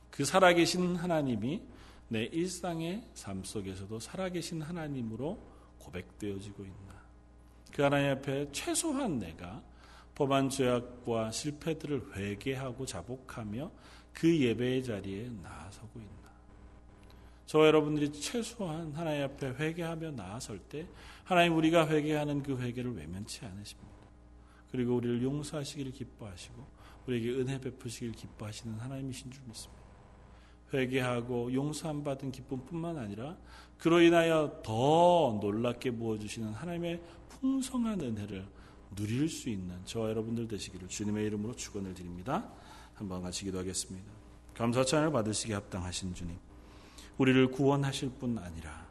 그 0.09 0.25
살아계신 0.25 0.95
하나님이 0.95 1.61
내 2.07 2.23
일상의 2.23 3.03
삶 3.13 3.43
속에서도 3.43 3.99
살아계신 3.99 4.63
하나님으로 4.63 5.39
고백되어지고 5.77 6.63
있나? 6.63 6.97
그 7.71 7.83
하나님 7.83 8.11
앞에 8.11 8.51
최소한 8.51 9.19
내가 9.19 9.61
법안 10.15 10.49
죄악과 10.49 11.29
실패들을 11.29 12.15
회개하고 12.15 12.87
자복하며 12.87 13.71
그 14.13 14.35
예배의 14.35 14.83
자리에 14.83 15.29
나아서고 15.43 15.99
있나? 15.99 16.17
저 17.45 17.65
여러분들이 17.65 18.11
최소한 18.11 18.91
하나님 18.93 19.23
앞에 19.23 19.49
회개하며 19.49 20.11
나아설 20.11 20.57
때 20.59 20.87
하나님 21.23 21.55
우리가 21.55 21.87
회개하는 21.87 22.41
그 22.41 22.57
회개를 22.57 22.95
외면치 22.95 23.45
않으십니다. 23.45 23.87
그리고 24.71 24.95
우리를 24.95 25.21
용서하시기를 25.21 25.91
기뻐하시고 25.91 26.76
우리에게 27.07 27.31
은혜 27.31 27.59
베푸시길 27.59 28.11
기뻐하시는 28.11 28.79
하나님이신 28.79 29.31
줄 29.31 29.41
믿습니다. 29.45 29.81
회개하고 30.73 31.53
용서함 31.53 32.03
받은 32.03 32.31
기쁨뿐만 32.31 32.97
아니라 32.97 33.37
그로 33.77 34.01
인하여 34.01 34.61
더 34.63 35.39
놀랍게 35.41 35.91
부어주시는 35.91 36.49
하나님의 36.53 37.01
풍성한 37.29 38.01
은혜를 38.01 38.45
누릴 38.95 39.29
수 39.29 39.49
있는 39.49 39.79
저와 39.85 40.09
여러분들 40.09 40.47
되시기를 40.47 40.87
주님의 40.87 41.25
이름으로 41.27 41.55
축원을 41.55 41.93
드립니다. 41.93 42.51
한번 42.95 43.21
같이 43.21 43.45
기도하겠습니다. 43.45 44.11
감사 44.53 44.83
찬을 44.83 45.11
받으시기 45.11 45.53
합당하신 45.53 46.15
주님, 46.15 46.35
우리를 47.17 47.51
구원하실 47.51 48.11
뿐 48.19 48.37
아니라 48.39 48.87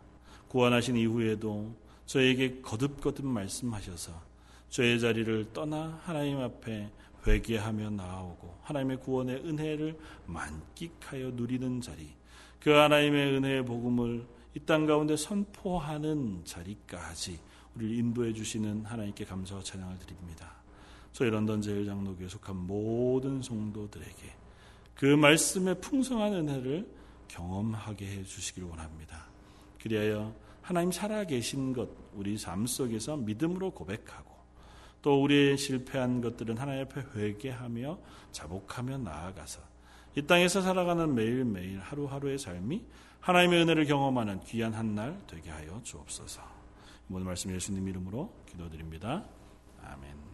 구원하신 0.49 0.97
이후에도 0.97 1.75
저에게 2.07 2.61
거듭거듭 2.63 3.27
말씀하셔서 3.27 4.13
죄의 4.69 5.01
자리를 5.01 5.53
떠나 5.53 6.01
하나님 6.05 6.39
앞에 6.39 6.91
회개하며 7.27 7.91
나아오고 7.91 8.59
하나님의 8.63 9.01
구원의 9.01 9.37
은혜를 9.45 9.99
만끽하여 10.27 11.31
누리는 11.31 11.81
자리, 11.81 12.09
그 12.61 12.71
하나님의 12.71 13.35
은혜의 13.35 13.65
복음을 13.65 14.27
이 14.57 14.61
땅 14.61 14.87
가운데 14.87 15.17
선포하는 15.17 16.43
자리까지 16.45 17.39
우리를 17.75 17.95
인도해 17.95 18.33
주시는 18.33 18.87
하나님께 18.87 19.27
감사와 19.27 19.63
찬양을 19.63 19.99
드립니다. 19.99 20.55
저희 21.13 21.29
런던 21.29 21.61
제일장로교에 21.61 22.29
속한 22.29 22.57
모든 22.57 23.43
성도들에게 23.43 24.35
그 24.95 25.05
말씀의 25.05 25.79
풍성한 25.83 26.33
은혜를 26.33 26.89
경험하게 27.29 28.07
해 28.07 28.25
주시길 28.25 28.65
원합니다. 28.65 29.27
그리하여 29.83 30.35
하나님 30.63 30.91
살아계신 30.91 31.75
것 31.75 31.91
우리 32.15 32.39
삶 32.39 32.67
속에서 32.67 33.19
믿음으로 33.19 33.73
고백하고 33.73 34.26
또 35.07 35.23
우리의 35.23 35.57
실패한 35.57 36.21
것들은 36.21 36.59
하나님 36.59 36.83
앞에 36.83 37.01
회개하며 37.15 37.97
자복하며 38.33 38.99
나아가서 38.99 39.61
이 40.17 40.23
땅에서 40.27 40.63
살아가는 40.63 41.15
매일매일 41.15 41.79
하루하루의 41.79 42.39
삶이 42.41 42.85
하나님의 43.21 43.63
은혜를 43.63 43.85
경험하는 43.87 44.41
귀한 44.41 44.75
한 44.75 44.97
날 44.97 45.17
되게 45.29 45.49
하여 45.51 45.81
주옵소서. 45.85 46.43
오늘 47.09 47.25
말씀 47.25 47.55
예수님 47.55 47.87
이름으로 47.87 48.35
기도드립니다. 48.47 49.25
아멘. 49.85 50.26